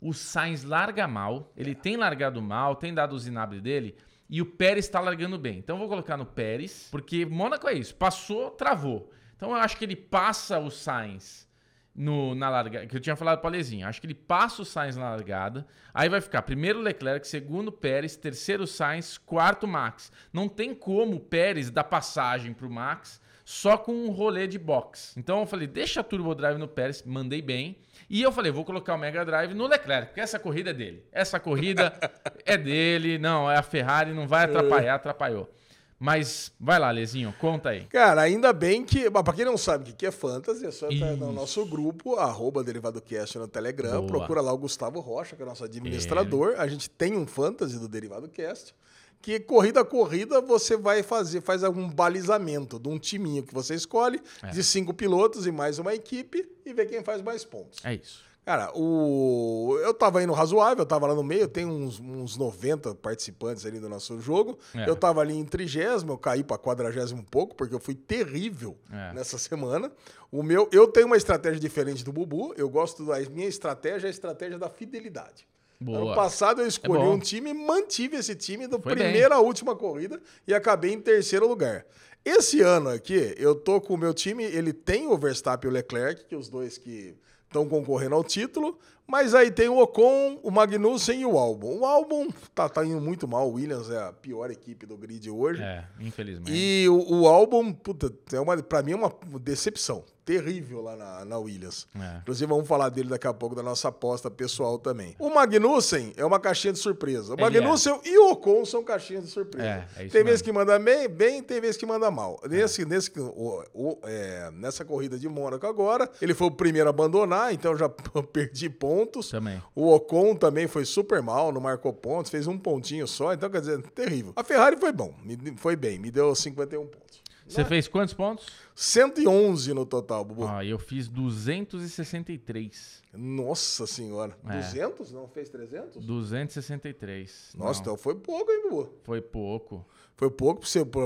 o 0.00 0.12
Sainz 0.14 0.64
larga 0.64 1.06
mal. 1.06 1.52
Ele 1.56 1.74
tem 1.74 1.96
largado 1.96 2.40
mal, 2.40 2.74
tem 2.74 2.94
dado 2.94 3.14
os 3.14 3.26
inabres 3.26 3.60
dele. 3.60 3.96
E 4.28 4.40
o 4.40 4.46
Pérez 4.46 4.86
está 4.86 4.98
largando 4.98 5.38
bem. 5.38 5.58
Então 5.58 5.76
eu 5.76 5.80
vou 5.80 5.88
colocar 5.88 6.16
no 6.16 6.26
Pérez, 6.26 6.88
porque 6.90 7.26
Mônaco 7.26 7.68
é 7.68 7.74
isso. 7.74 7.94
Passou, 7.94 8.50
travou. 8.50 9.12
Então 9.36 9.50
eu 9.50 9.56
acho 9.56 9.76
que 9.76 9.84
ele 9.84 9.94
passa 9.94 10.58
o 10.58 10.70
Sainz 10.70 11.46
no, 11.94 12.34
na 12.34 12.48
largada, 12.48 12.86
que 12.86 12.96
eu 12.96 13.00
tinha 13.00 13.14
falado 13.14 13.40
para 13.40 13.50
Lezinho. 13.50 13.86
Acho 13.86 14.00
que 14.00 14.06
ele 14.06 14.14
passa 14.14 14.62
o 14.62 14.64
Sainz 14.64 14.96
na 14.96 15.10
largada. 15.10 15.66
Aí 15.92 16.08
vai 16.08 16.20
ficar 16.20 16.42
primeiro 16.42 16.80
Leclerc, 16.80 17.28
segundo 17.28 17.70
Pérez, 17.70 18.16
terceiro 18.16 18.66
Sainz, 18.66 19.18
quarto 19.18 19.66
Max. 19.68 20.10
Não 20.32 20.48
tem 20.48 20.74
como 20.74 21.16
o 21.16 21.20
Pérez 21.20 21.70
dar 21.70 21.84
passagem 21.84 22.52
para 22.52 22.66
o 22.66 22.70
Max 22.70 23.20
só 23.46 23.78
com 23.78 23.92
um 23.92 24.10
rolê 24.10 24.48
de 24.48 24.58
box. 24.58 25.14
Então 25.16 25.38
eu 25.38 25.46
falei, 25.46 25.68
deixa 25.68 26.00
a 26.00 26.02
Turbo 26.02 26.34
Drive 26.34 26.58
no 26.58 26.66
Pérez, 26.66 27.04
mandei 27.06 27.40
bem. 27.40 27.76
E 28.10 28.20
eu 28.20 28.32
falei, 28.32 28.50
vou 28.50 28.64
colocar 28.64 28.92
o 28.92 28.98
Mega 28.98 29.24
Drive 29.24 29.54
no 29.54 29.68
Leclerc, 29.68 30.08
porque 30.08 30.20
essa 30.20 30.36
corrida 30.36 30.70
é 30.70 30.74
dele. 30.74 31.04
Essa 31.12 31.38
corrida 31.38 31.94
é 32.44 32.56
dele, 32.56 33.18
não, 33.18 33.48
é 33.48 33.56
a 33.56 33.62
Ferrari, 33.62 34.12
não 34.12 34.26
vai 34.26 34.46
atrapalhar, 34.46 34.96
atrapalhou. 34.96 35.48
Mas 35.96 36.52
vai 36.58 36.78
lá, 36.80 36.90
Lezinho, 36.90 37.32
conta 37.38 37.68
aí. 37.68 37.84
Cara, 37.84 38.20
ainda 38.20 38.52
bem 38.52 38.84
que. 38.84 39.08
Pra 39.08 39.32
quem 39.32 39.44
não 39.44 39.56
sabe 39.56 39.92
o 39.92 39.94
que 39.94 40.04
é 40.04 40.10
fantasy, 40.10 40.66
é 40.66 40.72
só 40.72 40.90
entrar 40.90 41.16
no 41.16 41.26
Isso. 41.26 41.32
nosso 41.32 41.64
grupo, 41.64 42.16
arroba 42.16 42.64
DerivadoCast 42.64 43.38
no 43.38 43.46
Telegram. 43.46 44.00
Boa. 44.00 44.06
Procura 44.06 44.40
lá 44.40 44.52
o 44.52 44.58
Gustavo 44.58 44.98
Rocha, 44.98 45.36
que 45.36 45.42
é 45.42 45.46
nosso 45.46 45.64
administrador. 45.64 46.56
A 46.58 46.66
gente 46.66 46.90
tem 46.90 47.16
um 47.16 47.26
fantasy 47.26 47.78
do 47.78 47.88
Derivado 47.88 48.28
Cast. 48.28 48.74
Que 49.22 49.40
corrida 49.40 49.80
a 49.80 49.84
corrida 49.84 50.40
você 50.40 50.76
vai 50.76 51.02
fazer, 51.02 51.40
faz 51.40 51.64
algum 51.64 51.88
balizamento 51.88 52.78
de 52.78 52.88
um 52.88 52.98
timinho 52.98 53.42
que 53.42 53.52
você 53.52 53.74
escolhe, 53.74 54.20
É. 54.42 54.50
de 54.50 54.62
cinco 54.62 54.94
pilotos 54.94 55.46
e 55.46 55.50
mais 55.52 55.78
uma 55.78 55.94
equipe, 55.94 56.48
e 56.64 56.72
vê 56.72 56.86
quem 56.86 57.02
faz 57.02 57.20
mais 57.22 57.44
pontos. 57.44 57.84
É 57.84 57.94
isso. 57.94 58.24
Cara, 58.44 58.70
o... 58.76 59.76
eu 59.82 59.92
tava 59.92 60.22
indo 60.22 60.32
razoável, 60.32 60.82
eu 60.82 60.86
tava 60.86 61.08
lá 61.08 61.14
no 61.16 61.24
meio, 61.24 61.48
tem 61.48 61.66
uns, 61.66 61.98
uns 61.98 62.36
90 62.36 62.94
participantes 62.94 63.66
ali 63.66 63.80
do 63.80 63.88
nosso 63.88 64.20
jogo. 64.20 64.56
É. 64.72 64.88
Eu 64.88 64.94
tava 64.94 65.20
ali 65.20 65.34
em 65.34 65.44
trigésimo, 65.44 66.12
eu 66.12 66.18
caí 66.18 66.44
pra 66.44 66.56
quadragésimo 66.56 67.22
um 67.22 67.24
pouco, 67.24 67.56
porque 67.56 67.74
eu 67.74 67.80
fui 67.80 67.96
terrível 67.96 68.76
É. 68.92 69.12
nessa 69.14 69.36
semana. 69.36 69.90
O 70.30 70.44
meu, 70.44 70.68
eu 70.70 70.86
tenho 70.86 71.06
uma 71.06 71.16
estratégia 71.16 71.58
diferente 71.58 72.04
do 72.04 72.12
Bubu, 72.12 72.54
eu 72.56 72.68
gosto 72.70 73.04
da 73.04 73.18
minha 73.28 73.48
estratégia, 73.48 74.06
é 74.06 74.08
a 74.08 74.10
estratégia 74.10 74.56
da 74.60 74.70
fidelidade. 74.70 75.44
Boa. 75.80 75.98
Ano 75.98 76.14
passado 76.14 76.62
eu 76.62 76.66
escolhi 76.66 77.02
É 77.02 77.04
um 77.04 77.18
time 77.18 77.50
e 77.50 77.54
mantive 77.54 78.16
esse 78.16 78.34
time 78.34 78.66
da 78.66 78.78
primeira 78.78 79.34
à 79.34 79.40
última 79.40 79.76
corrida 79.76 80.20
e 80.46 80.54
acabei 80.54 80.92
em 80.92 81.00
terceiro 81.00 81.46
lugar. 81.46 81.84
Esse 82.24 82.60
ano 82.60 82.88
aqui, 82.88 83.34
eu 83.36 83.54
tô 83.54 83.80
com 83.80 83.94
o 83.94 83.98
meu 83.98 84.12
time, 84.12 84.42
ele 84.42 84.72
tem 84.72 85.06
o 85.06 85.16
Verstappen 85.16 85.68
e 85.68 85.70
o 85.70 85.74
Leclerc, 85.74 86.24
que 86.24 86.34
os 86.34 86.48
dois 86.48 86.76
que 86.76 87.14
estão 87.44 87.68
concorrendo 87.68 88.16
ao 88.16 88.24
título, 88.24 88.78
mas 89.06 89.34
aí 89.34 89.50
tem 89.50 89.68
o 89.68 89.78
Ocon, 89.78 90.38
o 90.42 90.50
Magnussen 90.50 91.20
e 91.20 91.26
o 91.26 91.38
Albon. 91.38 91.78
O 91.78 91.86
Albon 91.86 92.28
tá, 92.54 92.68
tá 92.68 92.84
indo 92.84 93.00
muito 93.00 93.26
mal, 93.28 93.48
o 93.48 93.54
Williams 93.54 93.90
é 93.90 93.98
a 94.02 94.12
pior 94.12 94.50
equipe 94.50 94.84
do 94.86 94.96
grid 94.96 95.30
hoje. 95.30 95.62
É, 95.62 95.84
infelizmente. 96.00 96.52
E 96.52 96.88
o, 96.88 97.20
o 97.22 97.28
álbum, 97.28 97.72
puta, 97.72 98.12
é 98.32 98.40
uma, 98.40 98.56
pra 98.62 98.82
mim 98.82 98.92
é 98.92 98.96
uma 98.96 99.12
decepção. 99.40 100.04
Terrível 100.24 100.82
lá 100.82 100.96
na, 100.96 101.24
na 101.24 101.38
Williams. 101.38 101.86
É. 101.94 102.18
Inclusive, 102.22 102.48
vamos 102.50 102.66
falar 102.66 102.88
dele 102.88 103.08
daqui 103.08 103.28
a 103.28 103.32
pouco, 103.32 103.54
da 103.54 103.62
nossa 103.62 103.86
aposta 103.86 104.28
pessoal 104.28 104.76
também. 104.76 105.14
O 105.20 105.30
Magnussen 105.30 106.12
é 106.16 106.24
uma 106.24 106.40
caixinha 106.40 106.72
de 106.72 106.80
surpresa. 106.80 107.30
O 107.30 107.34
Ele 107.34 107.60
Magnussen 107.60 108.00
e 108.04 108.18
o 108.18 108.32
Ocon 108.32 108.64
são 108.64 108.82
caixinhas 108.82 109.22
de 109.22 109.30
surpresa. 109.30 109.86
É, 109.96 110.04
é 110.04 110.08
tem 110.08 110.24
vezes 110.24 110.42
que 110.42 110.50
manda 110.50 110.76
bem, 110.80 111.08
bem, 111.08 111.40
tem 111.44 111.60
vezes 111.60 111.76
que 111.76 111.86
manda 111.86 112.10
mal. 112.10 112.40
Nesse, 112.50 112.84
nesse, 112.84 113.12
o- 113.20 113.62
o- 113.72 113.98
é, 114.02 114.50
nessa 114.52 114.84
corrida 114.84 115.16
de 115.16 115.28
Mônaco 115.28 115.64
agora, 115.64 116.10
ele 116.20 116.34
foi 116.34 116.48
o 116.48 116.50
primeiro 116.50 116.88
a 116.88 116.90
abandonar, 116.90 117.54
então 117.54 117.70
eu 117.70 117.78
já 117.78 117.88
perdi 118.32 118.68
pontos. 118.96 119.30
Também. 119.30 119.62
O 119.74 119.92
Ocon 119.92 120.34
também 120.34 120.66
foi 120.66 120.84
super 120.84 121.22
mal, 121.22 121.52
não 121.52 121.60
marcou 121.60 121.92
pontos, 121.92 122.30
fez 122.30 122.46
um 122.46 122.58
pontinho 122.58 123.06
só, 123.06 123.32
então 123.34 123.50
quer 123.50 123.60
dizer, 123.60 123.82
terrível. 123.90 124.32
A 124.36 124.42
Ferrari 124.44 124.76
foi 124.76 124.92
bom, 124.92 125.14
foi 125.56 125.76
bem, 125.76 125.98
me 125.98 126.10
deu 126.10 126.34
51 126.34 126.86
pontos. 126.86 127.26
Você 127.48 127.64
fez 127.64 127.86
quantos 127.86 128.12
pontos? 128.12 128.46
111 128.74 129.72
no 129.72 129.86
total, 129.86 130.24
Bubu. 130.24 130.48
Ah, 130.48 130.64
eu 130.64 130.80
fiz 130.80 131.06
263. 131.08 133.04
Nossa 133.14 133.86
senhora. 133.86 134.36
É. 134.48 134.56
200? 134.56 135.12
Não 135.12 135.28
fez 135.28 135.48
300? 135.48 136.04
263. 136.04 137.52
Nossa, 137.56 137.72
Não, 137.74 137.80
então 137.82 137.96
foi 137.96 138.16
pouco, 138.16 138.50
hein, 138.50 138.62
Bubu? 138.68 138.90
foi 139.04 139.20
pouco. 139.20 139.86
Foi 140.16 140.30
pouco 140.30 140.62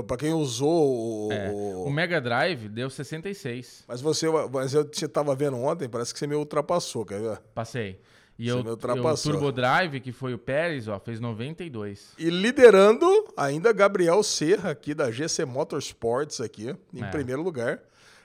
pra 0.07 0.15
quem 0.15 0.31
usou 0.33 1.27
o... 1.27 1.31
É, 1.33 1.49
o- 1.51 1.83
O 1.85 1.91
Mega 1.91 2.21
Drive 2.21 2.69
deu 2.69 2.89
66. 2.89 3.83
Mas 3.87 3.99
você, 4.01 4.27
mas 4.51 4.73
eu 4.73 4.85
te 4.85 5.05
tava 5.07 5.35
vendo 5.35 5.57
ontem, 5.57 5.89
parece 5.89 6.13
que 6.13 6.19
você 6.19 6.25
me 6.27 6.35
ultrapassou, 6.35 7.05
quer 7.05 7.19
ver? 7.19 7.41
Passei. 7.53 7.99
E 8.39 8.45
Você 8.45 8.51
eu, 8.51 8.63
me 8.63 8.69
o 8.69 8.71
ultrapassou. 8.71 9.33
Turbo 9.33 9.51
Drive, 9.51 9.99
que 9.99 10.11
foi 10.13 10.33
o 10.33 10.37
Pérez, 10.39 10.87
ó, 10.87 10.97
fez 10.97 11.19
92. 11.19 12.13
E 12.17 12.29
liderando 12.29 13.05
ainda 13.35 13.73
Gabriel 13.73 14.23
Serra 14.23 14.71
aqui 14.71 14.93
da 14.95 15.11
GC 15.11 15.43
Motorsports 15.45 16.39
aqui, 16.39 16.73
em 16.93 17.03
É. 17.03 17.07
primeiro 17.09 17.41
lugar. 17.43 17.81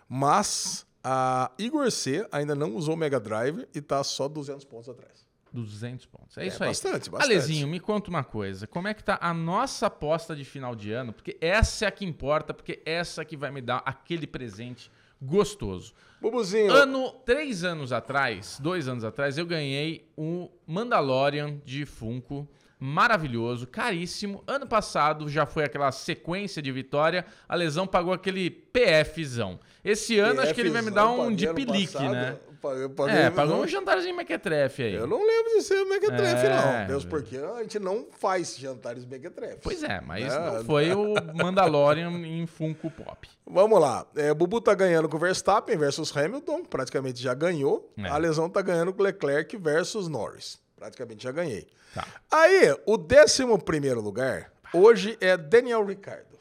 Mas 0.08 0.86
a 1.02 1.50
Igor 1.58 1.90
C 1.90 2.26
ainda 2.30 2.54
não 2.54 2.76
usou 2.76 2.94
o 2.94 2.96
Mega 2.96 3.18
Drive 3.18 3.66
e 3.74 3.80
tá 3.80 4.02
só 4.04 4.28
200 4.28 4.64
pontos 4.64 4.88
atrás. 4.88 5.25
200 5.56 6.06
pontos. 6.06 6.36
É, 6.38 6.44
É, 6.44 6.46
isso 6.46 6.62
aí. 6.62 6.68
bastante, 6.70 7.10
bastante. 7.10 7.32
Alezinho, 7.32 7.66
me 7.66 7.80
conta 7.80 8.10
uma 8.10 8.22
coisa. 8.22 8.66
Como 8.66 8.86
é 8.88 8.94
que 8.94 9.02
tá 9.02 9.18
a 9.20 9.32
nossa 9.32 9.86
aposta 9.86 10.36
de 10.36 10.44
final 10.44 10.74
de 10.74 10.92
ano? 10.92 11.12
Porque 11.12 11.36
essa 11.40 11.84
é 11.84 11.88
a 11.88 11.90
que 11.90 12.04
importa, 12.04 12.52
porque 12.54 12.80
essa 12.84 13.24
que 13.24 13.36
vai 13.36 13.50
me 13.50 13.60
dar 13.60 13.82
aquele 13.84 14.26
presente 14.26 14.90
gostoso. 15.20 15.94
Bubuzinho, 16.20 16.70
Ano, 16.72 17.10
três 17.24 17.64
anos 17.64 17.92
atrás, 17.92 18.58
dois 18.60 18.86
anos 18.88 19.04
atrás, 19.04 19.38
eu 19.38 19.46
ganhei 19.46 20.08
o 20.16 20.50
Mandalorian 20.66 21.58
de 21.64 21.84
Funko. 21.86 22.48
Maravilhoso, 22.78 23.66
caríssimo. 23.66 24.44
Ano 24.46 24.66
passado 24.66 25.28
já 25.30 25.46
foi 25.46 25.64
aquela 25.64 25.90
sequência 25.90 26.60
de 26.60 26.70
vitória. 26.70 27.24
A 27.48 27.54
lesão 27.54 27.86
pagou 27.86 28.12
aquele 28.12 28.50
PFzão. 28.50 29.58
Esse 29.86 30.18
ano 30.18 30.40
acho 30.40 30.52
que 30.54 30.60
ele 30.60 30.70
vai 30.70 30.82
me 30.82 30.90
dar 30.90 31.08
um 31.10 31.34
de 31.34 31.46
pelique, 31.54 31.92
passado, 31.92 32.12
né? 32.12 32.36
paguei- 32.60 32.88
paguei- 32.88 33.14
É, 33.16 33.30
pagou 33.30 33.62
um 33.62 33.66
jantarzinho 33.68 34.16
mequetrefe 34.16 34.82
aí. 34.82 34.94
Eu 34.94 35.06
não 35.06 35.24
lembro 35.24 35.52
de 35.56 35.62
ser 35.62 35.84
Mequetrefe, 35.84 36.46
É, 36.46 36.48
não. 36.80 36.86
Deus, 36.88 37.04
porque 37.04 37.36
a 37.36 37.62
gente 37.62 37.78
não 37.78 38.06
faz 38.18 38.56
jantares 38.58 39.04
Mequetrefe. 39.04 39.58
Pois 39.62 39.82
é, 39.84 40.00
mas 40.00 40.34
É, 40.34 40.38
não 40.56 40.64
foi 40.64 40.92
o 40.92 41.14
Mandalorian 41.34 42.10
em 42.10 42.46
Funko 42.46 42.90
Pop. 42.90 43.28
Vamos 43.46 43.80
lá. 43.80 44.04
É, 44.16 44.34
Bubu 44.34 44.60
tá 44.60 44.74
ganhando 44.74 45.08
com 45.08 45.16
o 45.16 45.20
Verstappen 45.20 45.76
versus 45.76 46.14
Hamilton, 46.16 46.64
praticamente 46.64 47.22
já 47.22 47.32
ganhou. 47.34 47.92
É. 47.96 48.08
A 48.08 48.16
lesão 48.16 48.50
tá 48.50 48.60
ganhando 48.62 48.92
com 48.92 49.02
Leclerc 49.02 49.56
versus 49.56 50.08
Norris. 50.08 50.58
Praticamente 50.74 51.22
já 51.22 51.30
ganhei. 51.32 51.66
Tá. 51.94 52.04
Aí, 52.30 52.74
o 52.84 52.96
11 52.98 53.58
primeiro 53.64 54.00
lugar, 54.00 54.50
hoje 54.74 55.16
é 55.20 55.36
Daniel 55.36 55.84
Ricardo. 55.84 56.35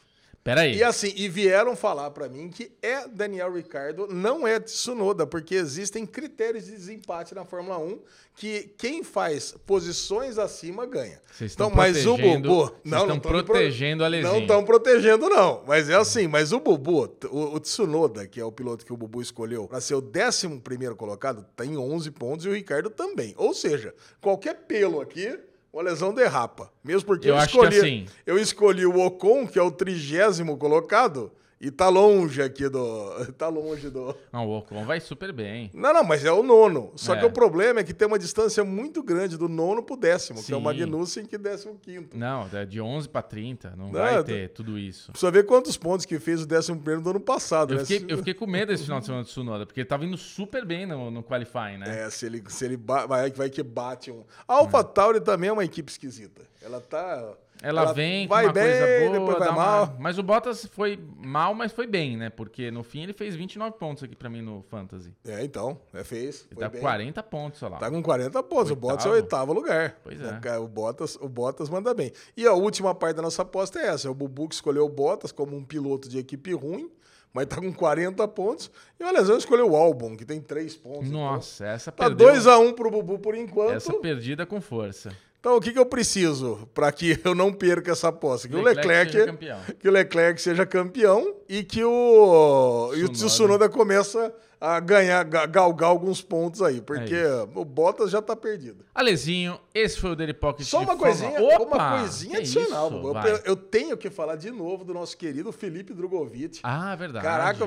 Pera 0.46 0.62
aí. 0.62 0.78
E 0.78 0.84
assim, 0.84 1.12
e 1.16 1.28
vieram 1.28 1.76
falar 1.76 2.12
pra 2.12 2.30
mim 2.30 2.50
que 2.50 2.72
é 2.80 3.08
Daniel 3.08 3.52
Ricardo, 3.52 4.08
não 4.08 4.48
é 4.48 4.60
Tsunoda, 4.60 5.26
porque 5.26 5.56
existem 5.56 6.06
critérios 6.06 6.66
de 6.66 6.72
desempate 6.74 7.34
na 7.34 7.44
Fórmula 7.44 7.80
1 7.80 8.00
que 8.36 8.72
quem 8.78 9.04
faz 9.04 9.56
posições 9.66 10.38
acima 10.38 10.86
ganha. 10.86 11.20
Vocês 11.32 11.50
estão 11.50 11.70
Então, 11.70 11.76
mas 11.76 12.06
o 12.06 12.16
Bubu, 12.16 12.66
vocês 12.66 12.80
não, 12.86 13.00
estão 13.00 13.08
não 13.08 13.20
protegendo 13.20 14.04
a 14.04 14.08
Lezinho. 14.08 14.34
Não 14.34 14.40
estão 14.40 14.64
protegendo 14.64 15.28
não, 15.28 15.64
mas 15.66 15.90
é 15.90 15.96
assim, 15.96 16.28
mas 16.28 16.52
o 16.52 16.60
Bubu, 16.60 17.12
o, 17.32 17.56
o 17.56 17.60
Tsunoda, 17.60 18.28
que 18.28 18.40
é 18.40 18.46
o 18.46 18.52
piloto 18.52 18.86
que 18.86 18.94
o 18.94 18.98
Bubu 18.98 19.24
escolheu 19.24 19.68
para 19.68 19.82
ser 19.82 19.96
o 19.96 20.12
11 20.16 20.60
primeiro 20.60 20.96
colocado, 20.96 21.44
tem 21.56 21.76
11 21.76 22.12
pontos 22.12 22.46
e 22.46 22.50
o 22.50 22.54
Ricardo 22.54 22.92
também. 22.92 23.34
Ou 23.36 23.52
seja, 23.52 23.96
qualquer 24.22 24.54
pelo 24.68 25.02
aqui, 25.02 25.40
uma 25.76 25.84
lesão 25.84 26.14
derrapa. 26.14 26.72
Mesmo 26.82 27.06
porque 27.06 27.30
Eu 27.30 27.36
eu, 27.36 27.44
escolhi, 27.44 27.78
assim- 27.78 28.06
eu 28.26 28.40
escolhi 28.40 28.86
o 28.86 28.98
Ocon, 29.06 29.46
que 29.46 29.60
é 29.60 29.62
o 29.62 29.70
trigésimo 29.70 30.56
colocado, 30.58 31.30
e 31.68 31.72
tá 31.72 31.90
longe 31.90 32.42
aqui 32.42 32.70
do. 32.70 33.26
Tá 33.38 33.48
longe 33.48 33.90
do. 33.90 34.16
Não, 34.32 34.48
o 34.48 34.58
Ocon 34.60 34.86
vai 34.86 35.00
super 35.00 35.34
bem. 35.34 35.70
Não, 35.74 35.94
não, 35.94 36.04
mas 36.04 36.24
é 36.24 36.32
o 36.32 36.44
nono. 36.44 36.92
Só 36.96 37.16
É. 37.16 37.20
que 37.20 37.26
o 37.26 37.32
problema 37.32 37.80
é 37.80 37.84
que 37.84 37.94
tem 37.94 38.08
uma 38.08 38.20
distância 38.20 38.64
muito 38.64 39.02
grande 39.04 39.38
do 39.38 39.50
nono 39.50 39.82
pro 39.84 39.98
décimo, 39.98 40.44
que 40.44 40.54
é 40.54 40.56
o 40.56 40.60
Sim. 40.60 40.64
Magnussen, 40.64 41.26
que 41.26 41.36
é 41.36 41.38
décimo 41.40 41.76
quinto. 41.82 42.16
Não, 42.18 42.48
é 42.54 42.66
de 42.66 42.80
11 42.80 43.10
para 43.10 43.22
30. 43.22 43.72
Não, 43.76 43.86
Não, 43.86 43.92
vai 43.92 44.24
ter 44.24 44.50
tudo 44.50 44.78
isso. 44.78 45.12
Precisa 45.12 45.32
ver 45.32 45.46
quantos 45.46 45.76
pontos 45.76 46.06
que 46.06 46.20
fez 46.20 46.42
o 46.44 46.46
décimo 46.46 46.78
primeiro 46.78 47.02
do 47.02 47.10
ano 47.10 47.20
passado, 47.20 47.74
Eu 47.74 47.80
né? 47.80 47.86
fiquei, 47.86 48.14
eu 48.14 48.18
fiquei 48.20 48.34
com 48.34 48.46
medo 48.48 48.72
desse 48.72 48.84
final 48.86 49.00
de 49.00 49.06
semana 49.06 49.24
do 49.24 49.28
Tsunoda, 49.28 49.66
porque 49.66 49.80
ele 49.82 49.88
tava 49.88 50.06
indo 50.06 50.18
super 50.18 50.64
bem 50.66 50.86
no, 50.86 51.10
no 51.12 51.24
qualifying, 51.24 51.78
né? 51.80 52.04
É, 52.06 52.10
se 52.10 52.26
ele, 52.26 52.44
se 52.48 52.64
ele 52.66 52.78
vai, 52.78 53.30
vai 53.32 53.50
que 53.50 53.64
bate 53.64 54.12
um. 54.12 54.24
A 54.48 54.54
AlphaTauri 54.56 55.20
também 55.22 55.50
é 55.50 55.54
uma 55.54 55.66
equipe 55.66 55.92
esquisita. 55.92 56.42
Ela 56.62 56.80
tá. 56.80 57.34
Ela, 57.62 57.94
vem 57.94 58.28
vai 58.28 58.44
com 58.44 58.48
uma 58.50 58.54
bem, 58.54 58.64
coisa 58.64 59.00
boa, 59.00 59.12
depois 59.20 59.38
vai 59.40 59.48
dá 59.48 59.54
uma- 59.54 59.66
mal. 59.66 59.96
Mas 60.00 60.18
o 60.20 60.24
Bottas 60.24 60.66
foi 60.68 61.00
mal, 61.18 61.54
mas 61.54 61.72
foi 61.72 61.88
bem, 61.88 62.16
né? 62.18 62.30
Porque 62.30 62.70
no 62.70 62.84
fim 62.84 63.04
ele 63.04 63.14
fez 63.14 63.36
29 63.36 63.78
pontos 63.78 64.04
aqui 64.04 64.16
pra 64.16 64.30
mim 64.30 64.42
no 64.42 64.62
Fantasy. 64.70 65.14
É, 65.26 65.44
então, 65.44 65.80
é 65.94 66.04
fez. 66.04 66.48
Ele 66.52 66.60
tá 66.60 66.70
com 66.70 66.80
40 66.80 67.24
pontos, 67.24 67.64
olha 67.64 67.72
lá. 67.74 67.78
Tá 67.80 67.90
com 67.90 68.04
40 68.04 68.44
pontos. 68.44 68.72
O 68.72 68.76
Bottas 68.76 69.06
é 69.06 69.10
o 69.10 69.12
Oitavo. 69.14 69.52
oitavo 69.52 69.54
lugar. 69.54 69.98
Pois 70.04 70.20
O 70.22 70.26
é. 70.48 70.60
O 70.60 70.68
Bottas, 70.68 71.16
o 71.20 71.28
Bottas 71.28 71.70
manda 71.70 71.94
bem. 71.94 72.12
E 72.38 72.46
a 72.46 72.54
última 72.54 72.94
parte 72.94 73.16
da 73.16 73.22
nossa 73.22 73.42
aposta 73.42 73.80
é 73.80 73.88
essa. 73.88 74.08
É 74.08 74.12
o 74.12 74.14
Bubu 74.14 74.48
que 74.50 74.56
escolheu 74.56 74.86
o 74.86 74.90
Bottas 74.90 75.32
como 75.32 75.56
um 75.56 75.64
piloto 75.64 76.08
de 76.08 76.20
equipe 76.20 76.54
ruim, 76.54 76.92
mas 77.34 77.48
tá 77.48 77.56
com 77.58 77.74
40 77.74 78.28
pontos. 78.28 78.70
E 79.00 79.04
o 79.04 79.08
Alesão 79.08 79.38
escolheu 79.38 79.72
o 79.72 79.76
Albon, 79.76 80.16
que 80.16 80.24
tem 80.26 80.40
3 80.40 80.76
pontos. 80.76 81.10
Nossa, 81.10 81.66
essa 81.66 81.90
Então, 81.90 82.10
tá 82.10 82.16
perdeu. 82.16 82.28
2x1 82.34 82.74
pro 82.74 82.92
Bubu 82.92 83.18
por 83.20 83.36
enquanto. 83.36 83.72
Essa 83.76 83.94
perdida 83.94 84.46
com 84.46 84.62
força. 84.62 85.12
Então, 85.46 85.58
o 85.58 85.62
que, 85.62 85.72
que 85.72 85.78
eu 85.78 85.86
preciso 85.86 86.68
para 86.74 86.92
que 86.92 87.20
eu 87.24 87.36
não 87.36 87.54
perca 87.54 87.92
essa 87.92 88.08
aposta? 88.08 88.48
Que 88.48 88.56
Leclerc 88.56 88.80
o 88.80 88.82
Leclerc, 88.82 89.12
seja 89.12 89.26
campeão. 89.28 89.60
que 89.80 89.88
o 89.88 89.92
Leclerc 89.92 90.42
seja 90.42 90.66
campeão 90.66 91.36
e 91.48 91.64
que 91.64 91.84
o 91.84 92.92
e 92.96 93.04
o 93.04 93.10
Tsunoda. 93.10 93.30
Tsunoda 93.30 93.70
começa 93.70 94.34
a 94.60 94.80
ganhar, 94.80 95.24
ga- 95.24 95.46
galgar 95.46 95.90
alguns 95.90 96.22
pontos 96.22 96.62
aí, 96.62 96.82
porque 96.82 97.14
É 97.16 97.48
o 97.56 97.64
Bottas 97.66 98.12
já 98.12 98.22
tá 98.22 98.36
perdido. 98.36 98.86
Alezinho, 98.94 99.60
esse 99.74 100.00
foi 100.00 100.12
o 100.12 100.16
Daily 100.16 100.34
Pocket 100.34 100.66
Só 100.66 100.82
uma 100.82 100.96
coisinha, 100.98 101.42
Opa! 101.42 101.64
uma 101.78 102.00
coisinha 102.00 102.32
que 102.36 102.38
adicional. 102.42 102.88
isso? 102.90 103.28
Eu, 103.28 103.38
eu 103.46 103.56
tenho 103.56 103.98
que 103.98 104.10
falar 104.10 104.36
de 104.36 104.50
novo 104.52 104.84
do 104.86 104.94
nosso 104.94 105.18
querido 105.18 105.52
Felipe 105.52 105.94
Drogovic. 105.94 106.60
Ah, 106.64 106.96
verdade. 106.96 107.26
Caraca, 107.26 107.66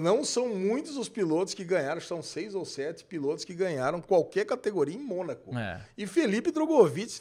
não 0.00 0.24
são 0.24 0.48
muitos 0.48 0.96
os 0.96 1.08
pilotos 1.08 1.54
que 1.54 1.64
ganharam, 1.64 2.00
são 2.00 2.22
seis 2.22 2.54
ou 2.54 2.64
sete 2.64 3.04
pilotos 3.04 3.44
que 3.44 3.54
ganharam 3.54 4.00
qualquer 4.00 4.44
categoria 4.44 4.94
em 4.96 5.00
Mônaco. 5.02 5.56
É. 5.56 5.80
E 5.96 6.06
Felipe 6.06 6.50
Drogovic, 6.50 7.20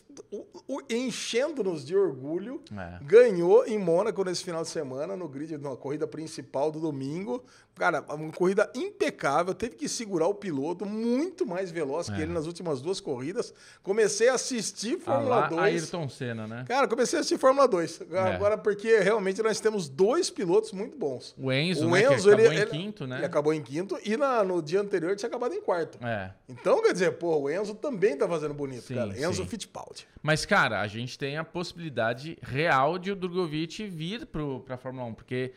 enchendo-nos 0.90 1.86
de 1.86 1.96
orgulho, 1.96 2.62
É. 2.76 3.00
ganhou 3.04 3.66
em 3.66 3.78
Mônaco 3.78 4.24
nesse 4.24 4.44
final 4.44 4.64
de 4.64 4.70
semana, 4.70 5.16
no 5.16 5.28
grid, 5.28 5.58
na 5.58 5.76
corrida 5.76 6.08
principal 6.08 6.72
do 6.72 6.80
domingo. 6.80 7.44
Cara, 7.76 8.02
uma 8.10 8.32
corrida 8.32 8.70
impecável, 8.76 9.03
teve 9.12 9.76
que 9.76 9.88
segurar 9.90 10.28
o 10.28 10.34
piloto, 10.34 10.86
muito 10.86 11.46
mais 11.46 11.72
veloz 11.72 12.10
que 12.10 12.20
É. 12.20 12.24
ele 12.24 12.32
nas 12.34 12.46
últimas 12.48 12.82
duas 12.82 13.00
corridas. 13.00 13.54
Comecei 13.82 14.30
a 14.30 14.34
assistir 14.36 14.98
Ah 15.02 15.06
Fórmula 15.06 15.36
lá, 15.36 15.48
2. 15.48 15.62
Ayrton 15.62 16.10
Senna, 16.10 16.48
né? 16.48 16.66
Cara, 16.68 16.88
comecei 16.88 17.18
a 17.18 17.22
assistir 17.22 17.38
Fórmula 17.38 17.68
2. 17.68 18.02
É. 18.12 18.20
Agora, 18.20 18.58
porque 18.58 19.00
realmente 19.00 19.42
nós 19.42 19.60
temos 19.60 19.88
dois 19.90 20.30
pilotos 20.30 20.72
muito 20.72 20.98
bons. 20.98 21.36
O 21.38 21.52
Enzo, 21.52 21.88
O 21.88 21.92
né, 21.92 22.02
Enzo, 22.04 22.10
que 22.30 22.30
acabou 22.34 22.46
ele, 22.46 22.56
em 22.56 22.58
ele- 22.62 22.72
quinto, 22.72 23.08
né? 23.08 23.18
Ele 23.18 23.26
acabou 23.26 23.54
em 23.54 23.62
quinto 23.62 23.98
e 24.06 24.16
na- 24.18 24.44
no 24.44 24.62
dia 24.62 24.82
anterior 24.82 25.10
ele 25.10 25.18
tinha 25.18 25.30
acabado 25.30 25.54
em 25.54 25.62
quarto. 25.62 25.98
É. 26.06 26.32
Então, 26.48 26.82
quer 26.82 26.94
dizer, 26.94 27.12
pô, 27.14 27.36
o 27.38 27.50
Enzo 27.50 27.74
também 27.76 28.18
tá 28.18 28.28
fazendo 28.28 28.54
bonito, 28.54 28.84
Sim, 28.84 28.96
cara. 28.96 29.18
Enzo 29.20 29.44
sim. 29.44 29.48
Fittipaldi. 29.48 30.08
Mas, 30.22 30.46
cara, 30.46 30.82
a 30.82 30.88
gente 30.88 31.18
tem 31.18 31.38
a 31.38 31.44
possibilidade 31.44 32.38
real 32.42 32.98
de 32.98 33.12
o 33.12 33.16
Drogovic 33.16 33.86
vir 33.88 34.26
pro, 34.26 34.62
pra 34.62 34.78
Fórmula 34.78 35.06
1, 35.08 35.14
porque 35.14 35.52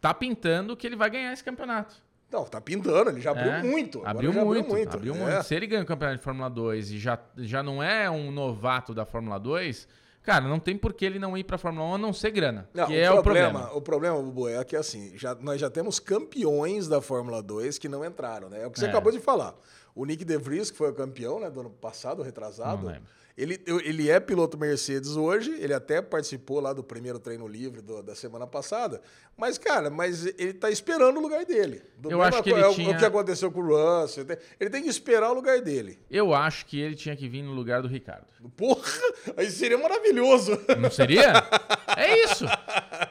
tá 0.00 0.14
pintando 0.14 0.76
que 0.76 0.86
ele 0.86 0.96
vai 0.96 1.10
ganhar 1.10 1.32
esse 1.32 1.42
campeonato. 1.44 1.94
Não, 2.34 2.44
tá 2.44 2.60
pintando, 2.60 3.10
ele 3.10 3.20
já 3.20 3.30
abriu 3.30 3.52
É, 3.52 3.62
muito. 3.62 3.98
agora 4.00 4.10
Abriu 4.10 4.32
já 4.32 4.44
muito, 4.44 4.94
abriu 4.96 5.14
É. 5.14 5.18
muito. 5.18 5.42
Se 5.44 5.54
ele 5.54 5.66
ganha 5.68 5.82
o 5.82 5.86
campeonato 5.86 6.18
de 6.18 6.24
Fórmula 6.24 6.50
2 6.50 6.90
e 6.90 6.98
já, 6.98 7.18
já 7.38 7.62
não 7.62 7.80
é 7.82 8.10
um 8.10 8.30
novato 8.32 8.92
da 8.92 9.06
Fórmula 9.06 9.38
2, 9.38 9.86
cara, 10.22 10.44
não 10.48 10.58
tem 10.58 10.76
por 10.76 10.92
que 10.92 11.04
ele 11.04 11.18
não 11.20 11.38
ir 11.38 11.44
pra 11.44 11.56
Fórmula 11.56 11.86
1 11.90 11.94
a 11.94 11.98
não 11.98 12.12
ser 12.12 12.32
grana. 12.32 12.68
Não, 12.74 12.86
que 12.86 12.92
o 12.92 12.96
é 12.96 13.10
o 13.10 13.22
problema, 13.22 13.50
problema. 13.52 13.76
o 13.76 13.80
problema, 13.80 14.16
Bubu, 14.20 14.48
é 14.48 14.64
que 14.64 14.74
assim, 14.74 15.12
já, 15.16 15.34
nós 15.36 15.60
já 15.60 15.70
temos 15.70 16.00
campeões 16.00 16.88
da 16.88 17.00
Fórmula 17.00 17.40
2 17.42 17.78
que 17.78 17.88
não 17.88 18.04
entraram, 18.04 18.48
né? 18.48 18.62
É 18.62 18.66
o 18.66 18.70
que 18.70 18.78
você 18.80 18.86
É. 18.86 18.88
acabou 18.88 19.12
de 19.12 19.20
falar. 19.20 19.54
O 19.94 20.04
Nick 20.04 20.24
De 20.24 20.36
Vries, 20.36 20.72
que 20.72 20.76
foi 20.76 20.90
o 20.90 20.94
campeão, 20.94 21.38
né, 21.38 21.48
do 21.48 21.60
ano 21.60 21.70
passado, 21.70 22.20
retrasado. 22.22 22.82
Não 22.82 22.88
lembro. 22.92 23.04
Ele, 23.36 23.60
ele 23.84 24.08
é 24.08 24.20
piloto 24.20 24.56
Mercedes 24.56 25.16
hoje, 25.16 25.56
ele 25.58 25.74
até 25.74 26.00
participou 26.00 26.60
lá 26.60 26.72
do 26.72 26.84
primeiro 26.84 27.18
treino 27.18 27.48
livre 27.48 27.80
do- 27.82 28.00
da 28.00 28.14
semana 28.14 28.46
passada. 28.46 29.00
Mas, 29.36 29.58
cara, 29.58 29.90
mas 29.90 30.24
ele 30.38 30.52
tá 30.52 30.70
esperando 30.70 31.16
o 31.16 31.20
lugar 31.20 31.44
dele. 31.44 31.82
Do 31.98 32.12
Eu 32.12 32.22
acho 32.22 32.40
que 32.44 32.50
ele 32.50 32.60
é 32.60 32.68
o- 32.68 32.72
tinha- 32.74 32.94
o 32.94 32.96
que 32.96 33.04
aconteceu 33.04 33.50
com 33.50 33.58
o 33.60 33.66
Russell. 34.02 34.24
Ele 34.60 34.70
tem- 34.70 34.82
que 34.84 34.88
esperar 34.88 35.30
o 35.32 35.34
lugar 35.34 35.60
dele. 35.62 35.98
Eu 36.08 36.32
acho 36.32 36.64
que 36.66 36.78
ele 36.80 36.94
tinha 36.94 37.16
que 37.16 37.28
vir 37.28 37.42
no 37.42 37.52
lugar 37.52 37.82
do 37.82 37.88
Ricardo. 37.88 38.26
Porra, 38.56 38.82
aí 39.36 39.50
seria 39.50 39.78
maravilhoso. 39.78 40.56
Não 40.78 40.90
seria? 40.90 41.32
É 41.96 42.24
isso. 42.24 42.44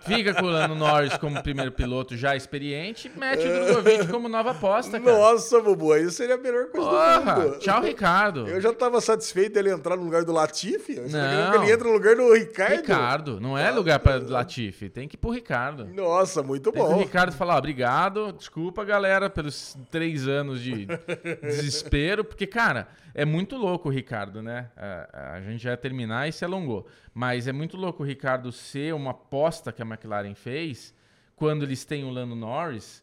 Fica 0.06 0.34
com 0.34 0.44
o 0.46 0.50
Lando 0.50 0.76
Norris 0.76 1.16
como 1.18 1.42
primeiro 1.42 1.72
piloto 1.72 2.18
já 2.18 2.36
experiente, 2.36 3.10
mete 3.16 3.48
o 3.48 3.66
Drogovic 3.66 4.08
como 4.08 4.28
nova 4.28 4.52
aposta, 4.52 5.00
cara. 5.00 5.18
Nossa, 5.18 5.62
Bubu, 5.62 5.94
aí 5.94 6.12
seria 6.12 6.36
a 6.36 6.38
melhor 6.38 6.68
coisa 6.68 6.86
do 6.86 6.92
Porra, 6.94 7.36
mundo. 7.40 7.60
tchau, 7.60 7.82
Ricardo. 7.82 8.46
Eu 8.50 8.60
já 8.60 8.74
tava 8.74 9.00
satisfeito 9.00 9.54
dele 9.54 9.70
entrar 9.72 9.96
no 9.96 10.04
lugar 10.14 10.26
do 10.26 10.32
Latifi. 10.32 11.00
Não. 11.00 11.64
ele 11.64 11.72
entra 11.72 11.88
no 11.88 11.94
lugar 11.94 12.16
do 12.16 12.34
Ricardo. 12.34 12.76
Ricardo, 12.76 13.40
não 13.42 13.58
é 13.58 13.72
lugar 13.72 14.00
pra 14.00 14.18
Latifi, 14.18 14.90
tem 14.90 15.08
que 15.08 15.16
ir 15.16 15.18
pro 15.18 15.32
Ricardo. 15.32 15.86
Nossa, 15.86 16.44
muito 16.44 16.72
Tem 16.72 16.82
que 16.82 16.88
o 16.88 16.92
bom. 16.92 17.00
Ricardo 17.00 17.34
falar, 17.34 17.58
obrigado, 17.58 18.32
desculpa, 18.32 18.84
galera, 18.84 19.30
pelos 19.30 19.78
três 19.92 20.28
anos 20.28 20.62
de 20.62 20.86
desespero, 21.42 22.24
porque, 22.24 22.48
cara, 22.48 22.88
é 23.14 23.26
muito 23.26 23.58
louco 23.58 23.90
o 23.90 23.92
Ricardo, 23.92 24.42
né? 24.42 24.70
A, 24.78 25.34
a 25.36 25.42
gente 25.42 25.64
já 25.64 25.72
ia 25.72 25.78
terminar 25.78 26.28
e 26.28 26.32
se 26.32 26.46
alongou. 26.46 26.88
Mas 27.14 27.48
é 27.48 27.52
muito 27.52 27.78
louco 27.78 28.04
o 28.04 28.06
Ricardo 28.06 28.52
ser 28.52 28.94
uma 28.94 29.12
aposta 29.12 29.72
que 29.72 29.82
a 29.82 29.86
McLaren 29.86 30.34
fez 30.34 30.94
quando 31.36 31.64
eles 31.64 31.86
têm 31.86 32.04
o 32.04 32.10
Lando 32.10 32.36
Norris. 32.36 33.03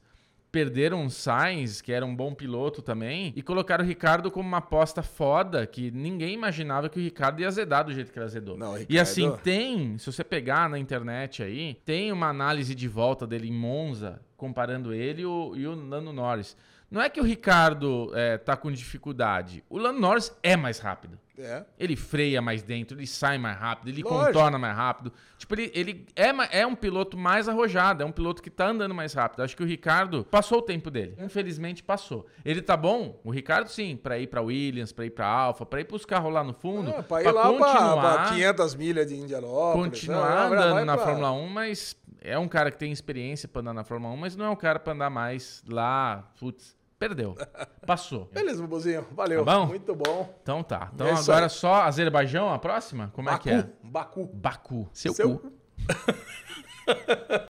Perderam 0.50 1.06
o 1.06 1.10
Sainz, 1.10 1.80
que 1.80 1.92
era 1.92 2.04
um 2.04 2.14
bom 2.14 2.34
piloto 2.34 2.82
também, 2.82 3.32
e 3.36 3.42
colocaram 3.42 3.84
o 3.84 3.86
Ricardo 3.86 4.30
como 4.30 4.48
uma 4.48 4.58
aposta 4.58 5.02
foda, 5.02 5.66
que 5.66 5.90
ninguém 5.90 6.34
imaginava 6.34 6.88
que 6.88 6.98
o 6.98 7.02
Ricardo 7.02 7.40
ia 7.40 7.48
azedar 7.48 7.84
do 7.84 7.92
jeito 7.94 8.12
que 8.12 8.18
ele 8.18 8.26
azedou. 8.26 8.56
Não, 8.58 8.72
o 8.72 8.76
E 8.76 8.80
Ricardo- 8.80 9.00
assim, 9.00 9.32
tem, 9.44 9.96
se 9.98 10.10
você 10.10 10.24
pegar 10.24 10.68
na 10.68 10.78
internet 10.78 11.42
aí, 11.42 11.78
tem 11.84 12.10
uma 12.10 12.28
análise 12.28 12.74
de 12.74 12.88
volta 12.88 13.26
dele 13.26 13.48
em 13.48 13.52
Monza, 13.52 14.20
comparando 14.40 14.92
ele 14.94 15.22
e 15.22 15.26
o, 15.26 15.52
e 15.54 15.66
o 15.66 15.74
Lando 15.74 16.12
Norris. 16.12 16.56
Não 16.90 17.00
é 17.00 17.08
que 17.08 17.20
o 17.20 17.24
Ricardo 17.24 18.10
é, 18.14 18.36
tá 18.36 18.56
com 18.56 18.72
dificuldade. 18.72 19.62
O 19.70 19.78
Lando 19.78 20.00
Norris 20.00 20.34
é 20.42 20.56
mais 20.56 20.80
rápido. 20.80 21.16
É. 21.38 21.64
Ele 21.78 21.96
freia 21.96 22.42
mais 22.42 22.62
dentro, 22.62 22.98
ele 22.98 23.06
sai 23.06 23.38
mais 23.38 23.56
rápido, 23.56 23.88
ele 23.88 24.02
Lógico. 24.02 24.26
contorna 24.26 24.58
mais 24.58 24.76
rápido. 24.76 25.10
Tipo, 25.38 25.54
ele, 25.54 25.70
ele 25.74 26.06
é, 26.14 26.60
é 26.60 26.66
um 26.66 26.74
piloto 26.74 27.16
mais 27.16 27.48
arrojado, 27.48 28.02
é 28.02 28.06
um 28.06 28.12
piloto 28.12 28.42
que 28.42 28.50
tá 28.50 28.66
andando 28.68 28.94
mais 28.94 29.14
rápido. 29.14 29.42
Acho 29.42 29.56
que 29.56 29.62
o 29.62 29.66
Ricardo 29.66 30.22
passou 30.30 30.58
o 30.58 30.62
tempo 30.62 30.90
dele. 30.90 31.14
Infelizmente 31.18 31.82
passou. 31.82 32.26
Ele 32.44 32.60
tá 32.60 32.76
bom? 32.76 33.18
O 33.24 33.30
Ricardo 33.30 33.68
sim, 33.68 33.96
pra 33.96 34.18
ir 34.18 34.26
pra 34.26 34.42
Williams, 34.42 34.92
pra 34.92 35.06
ir 35.06 35.10
pra 35.10 35.26
Alfa, 35.26 35.64
pra 35.64 35.80
ir 35.80 35.84
pros 35.84 36.04
carros 36.04 36.30
lá 36.30 36.44
no 36.44 36.52
fundo. 36.52 36.90
Ah, 36.94 37.02
pra 37.02 37.22
ir 37.22 37.30
lá 37.30 37.42
pra, 37.42 37.50
continuar- 37.52 38.00
pra 38.16 38.24
500 38.34 38.74
milhas 38.74 39.06
de 39.06 39.14
Indianópolis. 39.16 39.90
continuar 40.00 40.26
Ah, 40.26 40.48
vai 40.48 40.58
andando 40.58 40.84
na 40.84 40.96
pra- 40.96 41.06
Fórmula 41.06 41.32
1, 41.32 41.46
mas 41.48 41.96
é 42.20 42.38
um 42.38 42.46
cara 42.48 42.70
que 42.70 42.78
tem 42.78 42.92
experiência 42.92 43.48
pra 43.48 43.60
andar 43.62 43.72
na 43.74 43.84
Fórmula 43.84 44.12
1, 44.14 44.16
mas 44.16 44.36
não 44.36 44.44
é 44.46 44.50
um 44.50 44.56
cara 44.56 44.78
pra 44.78 44.92
andar 44.92 45.10
mais 45.10 45.62
lá, 45.68 46.30
putz, 46.38 46.76
perdeu. 46.98 47.34
Passou. 47.86 48.26
Beleza, 48.32 48.60
Bubuzinho. 48.62 49.06
Valeu. 49.12 49.44
Tá 49.44 49.58
bom? 49.58 49.66
Muito 49.66 49.94
bom. 49.94 50.38
Então 50.42 50.62
tá. 50.62 50.90
Então 50.94 51.06
É 51.06 51.12
agora 51.12 51.46
aí. 51.46 51.50
só 51.50 51.82
Azerbaijão 51.82 52.52
a 52.52 52.58
próxima? 52.58 53.10
Como 53.14 53.28
é 53.28 53.32
Baku. 53.32 53.42
que 53.44 53.50
é? 53.50 53.66
Baku. 53.82 54.26
Baku. 54.32 54.88
Seu, 54.92 55.12
Seu 55.14 55.38
cu. 55.38 55.52